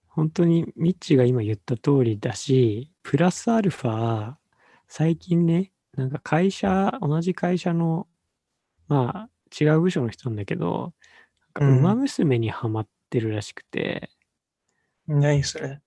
[0.09, 4.35] 本当にミッチーが今言った通りだし、プラスアルファ、
[4.89, 8.09] 最近ね、なんか会社、同じ会社の、
[8.89, 9.29] まあ
[9.59, 10.95] 違う部署の人なんだけど、
[11.55, 14.11] なんかうん馬娘にハマってるらしくて、
[15.07, 15.81] 何それ？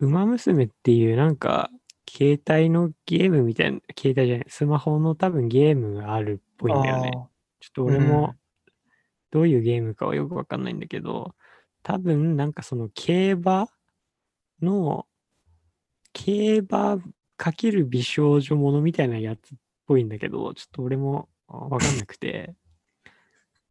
[0.00, 1.70] 馬娘っていうなんか、
[2.08, 7.10] 携帯のゲームみたいな、携帯じゃない、スマホの多分ゲームがあるっぽいんだよね。
[7.60, 8.34] ちょっと俺も
[9.30, 11.34] どういうゲームかはよくわかんないんだけど、
[11.82, 13.68] 多分なんかその競馬
[14.62, 15.06] の、
[16.12, 16.98] 競馬
[17.36, 22.54] かける美少女ものみたいなやつっぽいんだけど、ちょっと俺もわかんなくて。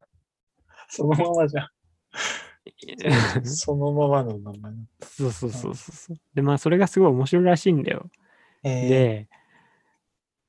[0.88, 1.70] そのままじゃん。
[3.46, 4.74] そのままの名前。
[5.02, 6.18] そうそうそうそうそう。
[6.34, 8.10] で、まあそれがすごい面白いらしいんだよ。
[8.64, 9.30] えー、で、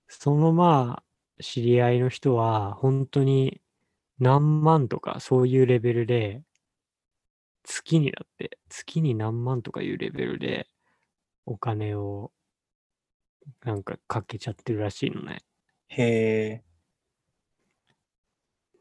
[0.08, 1.05] そのまあ、
[1.40, 3.60] 知り合いの人は、本当に
[4.18, 6.42] 何万とかそういうレベルで、
[7.64, 10.68] 月にだって、月に何万とかいうレベルで、
[11.44, 12.32] お金を、
[13.64, 15.42] なんかかけちゃってるらしいのね。
[15.88, 16.64] へえ。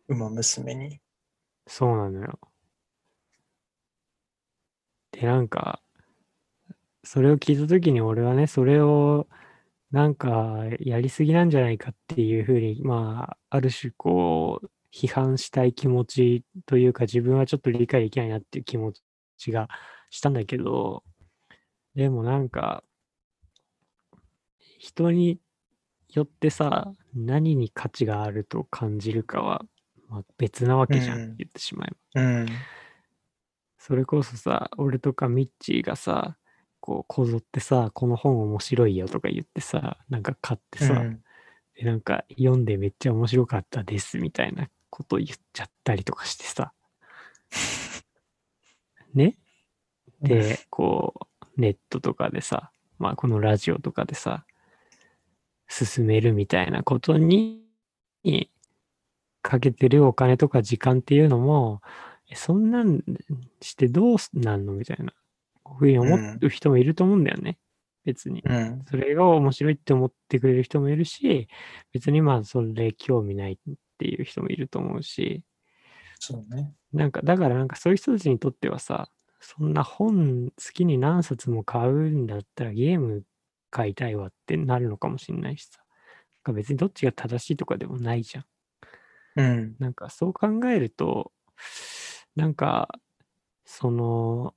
[0.07, 1.01] 馬娘に。
[1.67, 2.39] そうなのよ。
[5.11, 5.81] で、なんか、
[7.03, 9.27] それを聞いたときに俺はね、それを、
[9.95, 18.91] なんか、やりすぎなんじゃないかっていうふうに、まあ、ある種こう、批判したい気持ちというか、自分はちょっと理解できないなっていう気持
[19.37, 19.69] ちが
[20.09, 21.05] したんだけど、
[21.95, 22.83] でもなんか、
[24.79, 25.39] 人に
[26.09, 29.63] よってさ、何に価値があると感じるかは、
[30.09, 32.21] まあ、別なわけじゃん、うん言ってしまえば。
[32.21, 32.47] うん。
[33.77, 36.35] それこそさ、俺とかミッチーがさ、
[36.85, 41.23] こう、こぞってさ、この本面白いよとか言ってさ、なんか買ってさ、うん。
[41.75, 46.73] でなんか読んでめっちゃ面白かったですみたいなこと言っちゃったりとかしてさ。
[49.15, 49.35] ね？
[50.21, 51.27] で、こ
[51.57, 52.69] う、ネットとかでさ、
[52.99, 54.45] まあこのラジオとかでさ、
[55.67, 57.65] 進めるみたいなことに、
[59.41, 61.81] かけてるお金とか時間っていうのも、
[62.29, 63.03] えそんなん
[63.59, 65.13] してどうなんのみたいな、
[65.65, 67.57] こういうふうに思う人もいると思うんだよね。
[68.05, 68.43] 別に。
[68.45, 68.85] うん。
[68.87, 71.47] それが面白いって思ってくれる人もいるし、
[71.91, 73.57] 別にまあそれ興味ないっ
[73.97, 75.43] ていう人もいると思うし、
[76.19, 76.73] そうね。
[76.93, 79.09] なんか、だからなんかそういう人たちにとってはさ、
[79.39, 83.23] そんな本月に何冊も買うんだったらゲーム
[83.69, 85.79] 買いたいわってなるのかもしれないしさ。
[86.35, 88.45] なんか別にどっちが正しいとかでもないじゃん。
[89.35, 89.75] うん。
[89.79, 91.31] なんかそう考えると、
[92.35, 92.89] なんか、
[93.65, 94.55] その、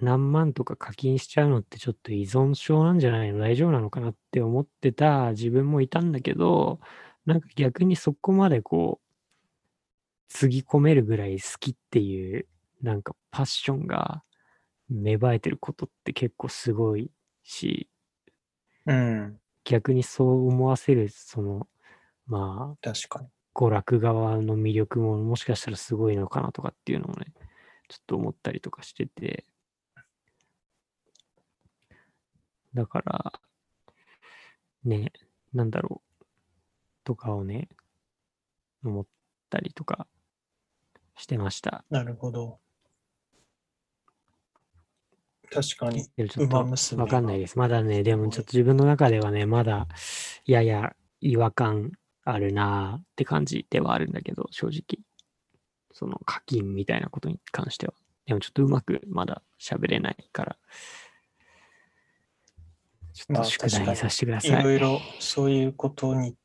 [0.00, 3.40] 何万とか課金しちゃうのってちょっと依存症なんじゃないの？
[3.40, 6.80] 大丈夫なのかなって思ってた自分もいたんだけど、
[7.26, 9.04] なんか逆にそこまでこう、
[10.28, 12.46] つぎ込めるぐらい好きっていう、
[12.82, 14.22] なんかパッションが
[14.88, 17.10] 芽生えてることって結構すごい
[17.42, 17.88] し、
[18.86, 19.38] うん。
[19.64, 21.66] 逆にそう思わせる、その、
[22.26, 23.28] まあ、確かに。
[23.54, 27.32] 娯楽側の魅力ももしかしたらすごいのかなとかっていうのもね、
[27.88, 29.44] ちょっと思ったりとかしてて。
[32.78, 33.32] だから、
[34.84, 35.12] ね、
[35.52, 36.24] なんだろう、
[37.02, 37.68] とかをね、
[38.84, 39.06] 思っ
[39.50, 40.06] たりとか
[41.16, 41.84] してました。
[41.90, 42.60] なるほど。
[45.50, 46.04] 確かに。
[46.04, 47.58] ちょっとわかんないです。
[47.58, 49.88] まだね、でもちょっと自分の中ではね、まだ
[50.44, 51.90] やや違和感
[52.22, 55.04] あるなーって感じではあるんだけど、正直。
[55.92, 57.94] その課金みたいなことに関しては。
[58.26, 60.56] でもちょっとうまくまだ喋れないから、
[63.18, 64.62] ちょっまあと宿題にさせてくだいさい。
[64.62, 66.36] ろいろそういうことに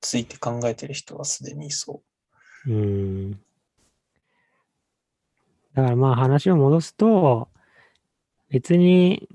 [0.00, 2.02] ついて考えてる人はすでにいそ
[2.66, 3.30] うーん。
[5.74, 7.48] だからまあ話を戻すと、
[8.48, 9.28] 別に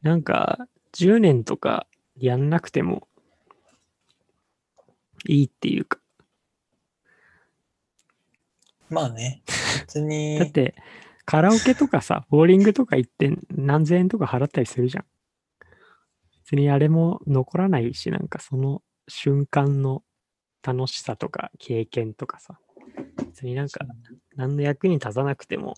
[0.00, 1.86] なんか10年とか
[2.18, 3.06] やんなくても
[5.26, 5.98] いいっていうか、
[8.90, 8.94] う。
[8.94, 9.42] まあね。
[9.80, 10.38] 別に。
[10.40, 10.74] だって
[11.26, 15.04] カラオケとかさ、ボーリングとか行って何千円とか払ったりするじゃん。
[16.46, 20.04] 別にあれも残らないし、なんかその瞬間の
[20.62, 22.60] 楽しさとか経験とかさ、
[23.18, 23.84] 別になんか
[24.36, 25.74] 何の役に立たなくても、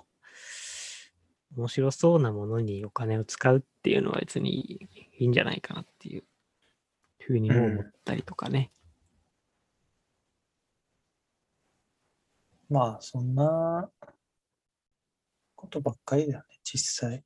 [1.56, 4.78] 面白そうなものにお金を使うっていうのは別に
[5.18, 6.24] いいんじゃないかなっていう
[7.18, 8.70] ふうにも思ったりとかね。
[12.68, 13.90] まあ、そんな
[15.56, 17.24] ことばっかりだよね、実際。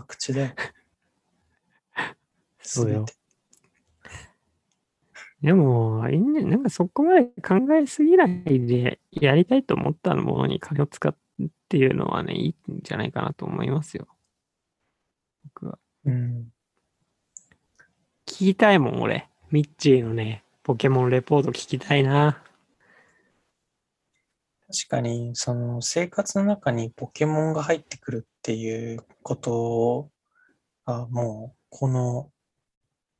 [0.00, 0.54] 博打だよ。
[2.60, 3.06] そうよ。
[5.42, 14.08] でも、いいんじゃなんかそこまで考えすぎないで、やりたいと思ったものに金を使うっていうのはね、いいんじゃないかなと思いますよ。
[15.44, 15.78] 僕は。
[16.04, 16.52] うん。
[18.26, 19.28] 聞きたいもん、俺。
[19.50, 22.42] ミッチーのね、ポケモンレポート聞きたいな。
[24.70, 30.10] 確かに、その生活の中にポケモンが入ってくるっていうこと
[30.84, 32.30] がもうこの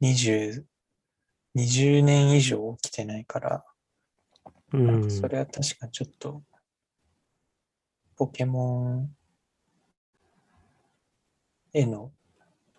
[0.02, 0.66] 20、
[1.56, 3.64] 20年以上起きてないから、
[4.74, 5.10] うん。
[5.10, 6.42] それは確かにちょっと
[8.16, 9.16] ポケモン
[11.72, 12.12] への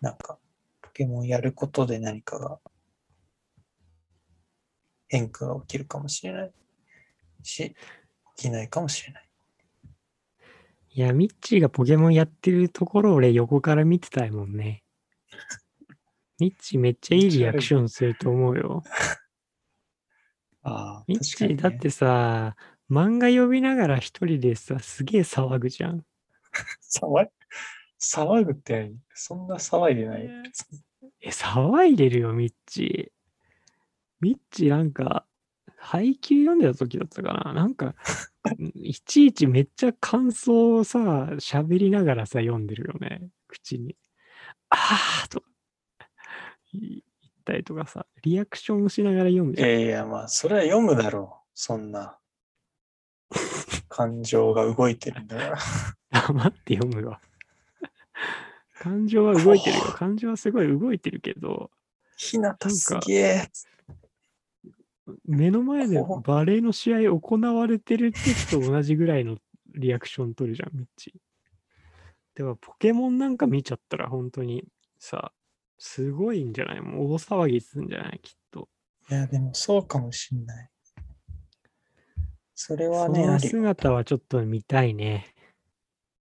[0.00, 0.38] なんか
[0.80, 2.60] ポケモンやることで何かが
[5.08, 6.52] 変化が起きるかもしれない
[7.42, 7.76] し、起
[8.40, 9.28] きないかもしれない。
[10.92, 14.82] いや、ミッチーがポケモンやってるところを俺横から見てたいもんね。
[16.40, 18.82] ミッチーめっちゃいいリアクションすると思うよ。
[20.62, 21.36] ああ、ミッチ。
[21.44, 22.56] ーだってさ、
[22.90, 26.04] 漫画読みながら一人でさ、すげえ騒ぐじゃん。
[26.82, 27.30] 騒い
[28.00, 30.22] 騒ぐってそんな騒いでない？
[31.20, 33.12] え、騒いでるよ、ミッチー。
[34.20, 35.26] ミッチーなんか、
[35.76, 37.52] 配給読んでた時だったかな？
[37.52, 37.94] なんか、
[38.74, 40.98] いちいちめっちゃ感想をさ、
[41.38, 43.28] 喋りながらさ、読んでるよね。
[43.48, 43.96] 口に。
[44.70, 45.46] あーとか、
[46.72, 47.02] 言っ
[47.44, 49.68] たりとかさ、リアクションしながら読むいじゃん。
[49.68, 51.50] やいや、まあ、それは読むだろう。
[51.54, 52.16] そんな。
[53.88, 55.58] 感情が動いてるんだから。
[56.28, 57.20] 黙って読むわ。
[58.78, 59.84] 感情は動いてるよ。
[59.94, 61.70] 感情はすごい動いてるけど、
[62.16, 63.50] ひなたすげえ。
[65.24, 69.36] 目の前でバレーの試合行われてる時と同じぐらいの
[69.74, 71.18] リアクション取るじゃん、ミッチー。
[72.36, 74.64] でも、ポケモンなんか見ちゃったら本当に
[74.98, 75.32] さ、
[75.78, 76.80] すごいんじゃない？
[76.80, 78.20] もう大騒ぎするんじゃない？
[78.22, 78.68] きっと。
[79.10, 80.70] いや、でもそうかもしんない。
[82.54, 83.48] それはそね、あのり。
[83.48, 85.34] 姿はちょっと見たいね。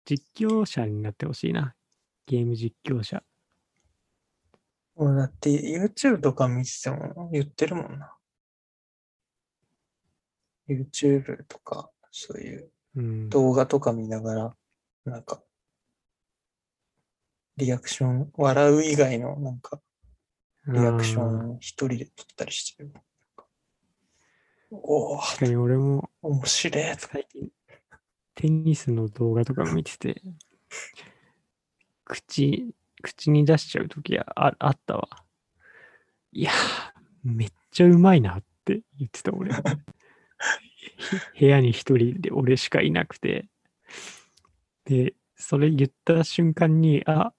[0.05, 1.75] 実況者になってほしいな。
[2.25, 3.21] ゲーム実況者。
[4.95, 8.13] もうだって YouTube とか見てても言ってるもんな。
[10.69, 13.29] YouTube とか、そういううん。
[13.29, 14.57] 動画とか見ながら、
[15.05, 15.43] なんか、
[17.57, 19.79] リアクション、笑う以外のなんか、
[20.67, 22.93] リアクショうんン一人で撮ったりしてる。
[24.71, 26.95] おお、確かに俺も面白い。
[26.97, 27.49] 最近、
[28.35, 30.21] テニスの動画とか見てて、
[32.05, 34.25] 口、口に出しちゃうときあ
[34.59, 35.07] あったわ。
[36.31, 36.55] いやー、
[37.23, 39.51] めっちゃうまいなって言ってた俺。
[41.39, 43.47] 部屋に一人で俺しかいなくて、
[44.85, 47.33] で、それ言った瞬間に、あ、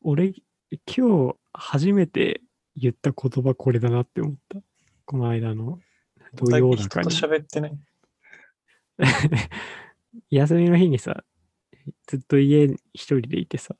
[0.00, 0.34] 俺、
[0.86, 2.40] 今日初めて
[2.76, 4.58] 言った言葉これだなって思った。
[5.04, 5.78] この間の
[6.34, 7.10] 土曜だ人とかに。
[7.10, 7.78] 喋ってない。
[10.30, 11.24] 休みの日にさ、
[12.06, 13.76] ずっと家一人でいてさ、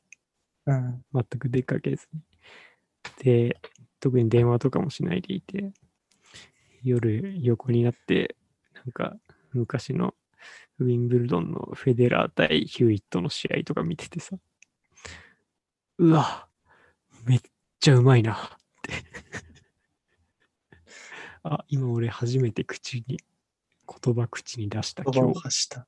[0.66, 1.04] うん。
[1.12, 2.20] 全く出かけずに。
[3.22, 3.60] で、
[4.00, 5.72] 特に電話とかもしないでいて、
[6.82, 8.36] 夜横になって、
[8.86, 9.16] なんか
[9.52, 10.14] 昔の
[10.78, 14.36] ウィンブルドンのフェデラー対ヒューイットの試合とか見ててさ、
[15.98, 16.48] うわ、
[17.24, 17.40] めっ
[17.78, 18.36] ちゃうまいなっ
[18.82, 18.92] て。
[21.44, 23.18] あ、今俺初めて口に、
[23.86, 25.40] 言葉口に出した言葉を今日。
[25.40, 25.86] 発した。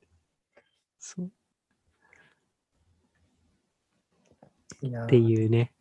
[0.99, 1.31] そう。
[4.87, 5.73] っていうね。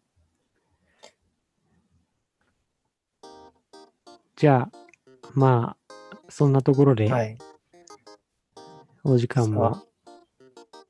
[4.35, 4.71] じゃあ、
[5.33, 5.84] まあ、
[6.29, 7.37] そんなところではい。
[9.03, 9.83] お時間さも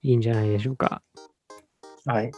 [0.02, 1.02] いいんじゃないでしょうか。
[2.06, 2.32] はい。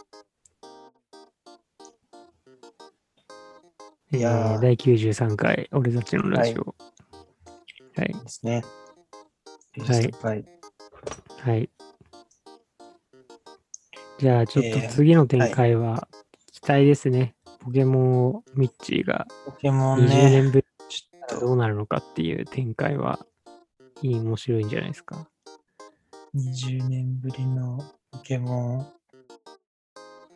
[4.10, 6.74] いえやーー第93回、俺たちのラジオ。
[7.96, 8.62] はい、ですね。
[9.78, 10.44] はいはい。
[11.40, 11.70] はい。
[14.18, 16.08] じゃあ、ちょっとえー次の展開は
[16.52, 17.34] 期待ですね。
[17.60, 20.30] ポケモンをミッチーがポケモ20ンね。
[20.30, 20.66] 年ぶり
[21.30, 23.26] どうなるのかっていう展開は
[24.02, 25.28] いい、面白いんじゃないですか。
[25.44, 28.86] と20年ぶりのポケモン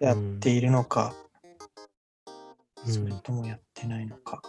[0.01, 4.43] やっているのか、うんそれともやってないのか。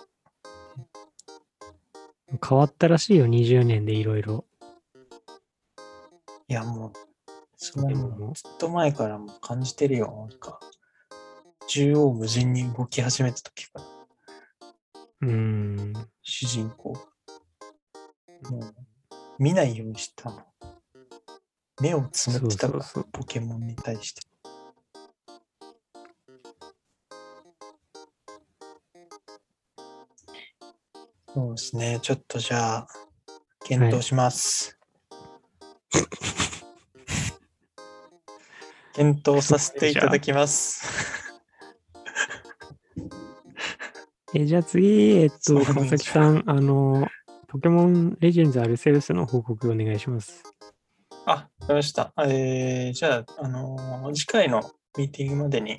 [2.41, 4.45] 変わったらしいよ、20年でいろいろ。
[6.47, 6.93] いや、もう、
[7.55, 10.27] そもずっと前からもう感じてるよ。
[10.29, 10.59] なんか、
[11.67, 13.85] 縦横無尽に動き始めた時から、
[15.23, 15.93] うーん。
[16.21, 16.99] 主人公が。
[18.51, 18.75] もう、
[19.39, 20.45] 見ないようにしたの。
[21.81, 24.21] 目をつむってたから、ポケモンに対して。
[31.33, 31.99] そうですね。
[32.01, 32.87] ちょっとじゃあ、
[33.65, 34.77] 検討します。
[38.93, 40.92] 検討させていただきます。
[44.35, 47.07] え、じゃあ次、えっと、川崎さん、あの、
[47.47, 50.41] ポケモンレジェンズアルセウスの報告お願いします。
[51.27, 52.11] あ、わかりました。
[52.25, 54.61] えー、じゃあ、あのー次回の
[54.97, 55.77] ミーティングまでに、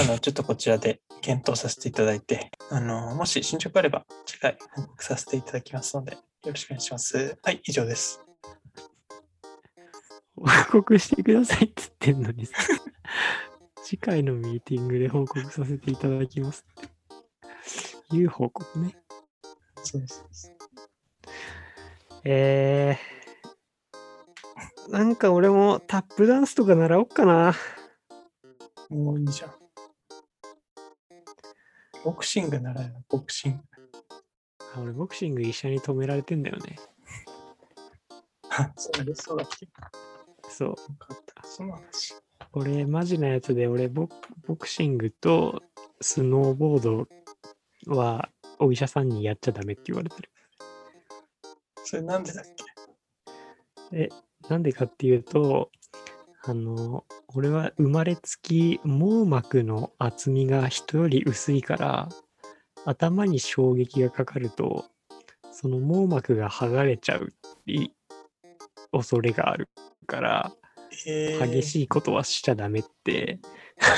[0.00, 7.36] あの、ちょっとこちらで検討させていただいて、あのーもし進捗あれば、次回報告させていただきますので、よろしくお願いします。
[7.42, 8.24] はい、以上です。
[10.36, 12.54] 報告してくださいって言ってんのにさ、
[13.82, 16.91] 次回のミーティングで報告させていただきますって。
[18.12, 18.96] いう報告ね。
[19.82, 20.52] そうそうそう
[22.24, 27.54] えー、なんか俺もタップダンスとか習おうかな。
[28.90, 29.52] もういいじゃん。
[32.04, 33.58] ボクシングならボクシング。
[34.74, 36.76] あ俺ボクシング医者に止められてんだよね。
[38.50, 39.68] あ、 そうだ、そうだっけ？
[40.48, 40.68] そう。
[40.68, 41.46] よかった。
[41.46, 42.14] その話。
[42.52, 44.08] 俺、マジなやつで、俺ボ、
[44.46, 45.62] ボクシングと
[46.00, 47.08] スノーボード
[47.86, 48.28] は
[48.58, 50.30] お医者さんにやっちゃダメって言われてる。
[51.84, 52.44] それなんでだっ
[53.90, 53.98] け？
[53.98, 54.08] え、
[54.48, 55.70] なんでかっていうと、
[56.44, 57.04] あの、
[57.34, 62.08] 俺は生まれつき網膜の厚みが人より薄いから、
[62.84, 64.86] 頭に衝撃がかかると、
[65.50, 67.32] その網膜が剥がれちゃう
[67.66, 67.90] い
[68.90, 69.68] 恐れがある
[70.06, 70.52] から、
[71.06, 73.38] えー、激しいことはしちゃダメって、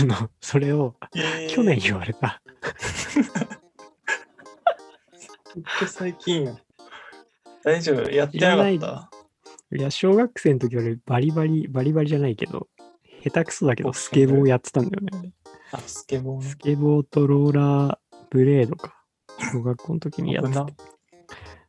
[0.00, 2.42] あの、それをえー去年言われた。
[5.54, 6.56] めっちゃ最近や。
[7.64, 8.10] 大丈夫？
[8.10, 9.10] やってなかった？
[9.76, 12.68] いや、小学生の時俺バリバリ、バリバリじゃないけど、
[13.22, 15.10] 下手くそだけどスケボーやってたんだよね。
[15.20, 15.32] 俺
[15.72, 16.56] あ、スケボーねス。
[16.58, 17.98] ケボーとローラー
[18.30, 18.94] ブレードか。
[19.52, 20.74] 小学校の時にやって危なて。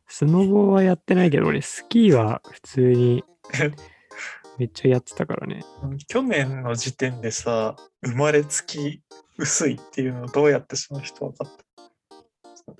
[0.08, 3.24] スノボーはやってないけど、俺スキーは普通に
[4.58, 5.64] めっちゃやってたからね。
[6.06, 9.02] 去年の時点でさ、生まれつき
[9.36, 11.64] 薄いっていうのをどうやってその人分かった？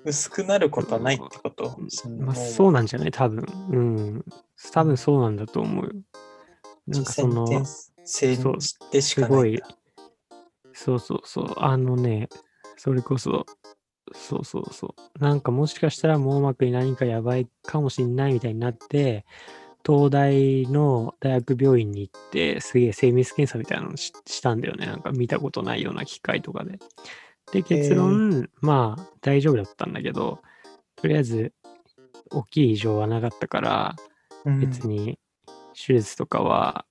[0.04, 1.78] 薄くなることはないってこと？
[2.18, 3.10] まあそうなんじゃない？
[3.10, 3.44] 多分。
[3.70, 4.24] うん。
[4.72, 5.92] 多分そうなんだと思うよ。
[6.86, 7.46] なんかその、
[8.04, 8.58] そう
[8.92, 9.62] でしかないすごい。
[10.72, 11.54] そうそうそう。
[11.56, 12.28] あのね、
[12.76, 13.46] それこそ、
[14.14, 15.18] そうそうそう。
[15.18, 19.24] なんかもしかしたら網膜に何かやばいかもしんないみたいになって、
[19.84, 24.86] 東大の大学病院に行って、すげえ精密検査みたいなのししたんだよね。
[24.86, 26.78] なんか見たことないような機械とかで。
[27.52, 30.40] で、結論、まあ大丈夫だったんだけど、
[30.96, 31.52] とりあえず
[32.30, 33.96] 大きい異常はなかったから、
[34.44, 35.18] うん別に
[35.74, 36.86] 手術とかは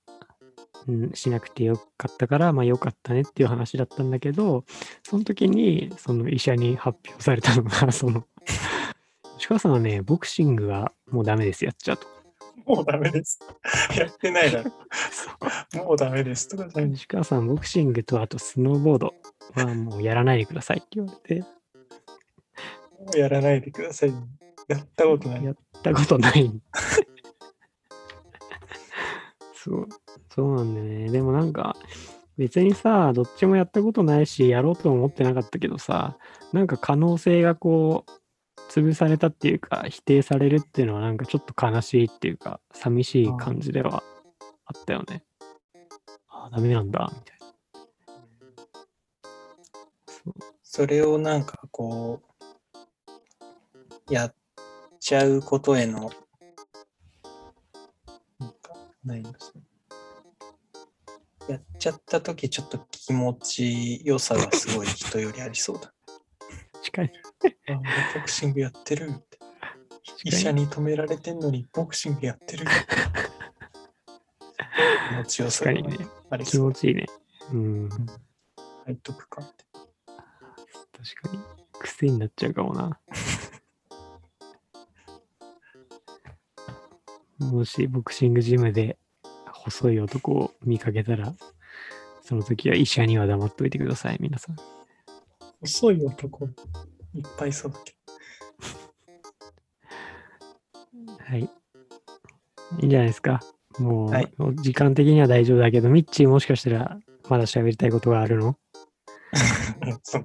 [0.86, 4.64] うんしなくてよかったから、まあよかったねっていう話だったんだけど、
[5.02, 8.24] その時に、その医者に発表されたのが、 その、
[9.36, 12.06] 吉川さんはね、ボクシングはもうダメです、やっちゃうと。
[12.66, 13.38] もうダメです。
[13.96, 14.72] やってないだろ。
[15.84, 19.14] もうダメですとかじゃない吉川さん、ボクシングとあとスノーボード
[19.54, 21.44] はもうやらないでくださいって言われて、
[23.18, 24.10] やらないでください。
[24.68, 25.44] やったことない。
[25.44, 26.50] やったことない。
[29.54, 29.88] そう、
[30.34, 31.10] そうなんだよね。
[31.10, 31.76] でもなんか、
[32.36, 36.18] 別にさ、どっちもやったことないし、やろうとも思ってなかったけどさ、
[36.52, 38.10] なんか可能性がこう、
[38.70, 44.02] 潰されたっていうか、否定されるっていうのはなんかちょっと悲しいっていうか、寂しい感じでは
[44.66, 45.22] あったよね。
[46.28, 47.35] ああ、ダメなんだ、みたいな。
[50.62, 52.22] それをなんかこ
[54.08, 54.34] う、やっ
[55.00, 56.10] ちゃうことへの、
[58.38, 58.74] なんか、
[59.04, 59.62] ないんですね。
[61.48, 65.92] やっちゃったときちょっと気持ちよさがすごい人よりありそうだ。
[66.82, 67.12] 近い。
[67.68, 69.38] あ俺ボクシングやってるって。
[70.24, 72.66] 医者に止められてんのにボクシングやってる。
[75.08, 76.64] 気持ちよさが確かにね気ありそう。
[76.64, 77.06] 持ちいいね。
[77.52, 77.88] うん。
[78.86, 79.65] 背徳感って。
[81.06, 81.38] 確かに。
[81.78, 82.98] 癖になっちゃうかもな。
[87.38, 88.98] もしボクシングジムで
[89.52, 91.36] 細い男を見かけたら、
[92.22, 94.56] その時は医者には黙っといてください、皆さん。
[95.60, 96.52] 細い男、いっ
[97.38, 97.94] ぱいそうだけ
[101.30, 101.42] はい。
[101.42, 101.48] い
[102.82, 103.40] いんじゃないですか。
[103.78, 108.58] もう、はいもう時間的には大丈夫だけど、ミッチーもしかしたらまだ喋りたいことがあるの？
[109.84, 110.00] ど。
[110.02, 110.24] そ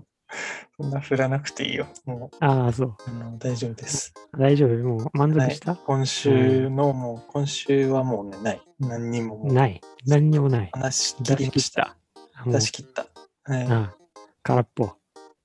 [0.77, 1.87] そんな振らなくていいよ。
[2.05, 2.87] もああ、そう。
[2.87, 4.13] うあの大丈夫です。
[4.37, 4.69] 大丈夫？
[4.77, 8.61] もう満足した、今週のもう、今週はもうね、ない。
[8.79, 9.81] 何にももうない。
[10.07, 10.69] 何にもない。
[10.73, 11.97] 話し切りました。
[12.33, 12.45] た。
[12.45, 13.05] もう出し切った。
[13.43, 13.67] はい。
[13.67, 13.97] ああ
[14.43, 14.89] 空っぽ。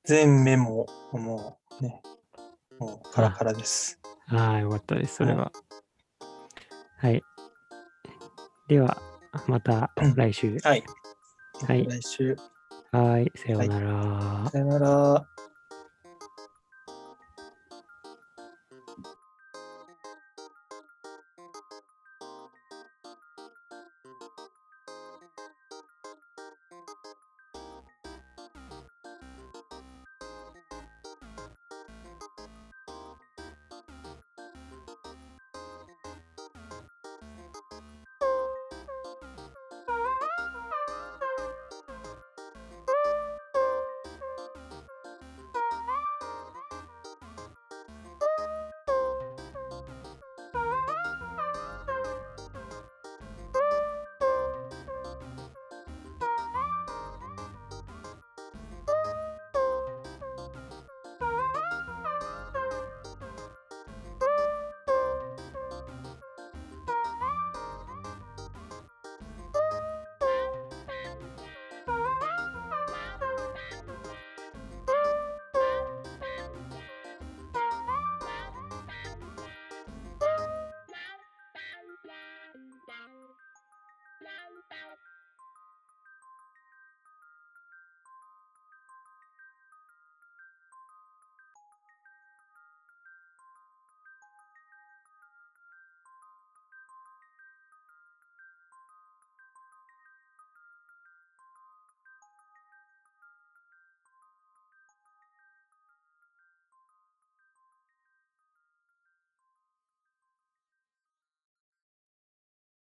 [0.04, 2.02] 全メモ、もうね、
[2.78, 4.00] もうカラカラです。
[4.28, 5.16] ああ、よかったです。
[5.16, 5.52] それは。
[6.98, 7.22] はい。
[8.68, 8.96] では、
[9.46, 10.56] また来週。
[10.62, 10.84] はい。
[11.66, 12.36] はい来週、
[12.96, 13.30] はい。
[13.36, 14.50] さようなら。
[14.50, 15.35] さよなら。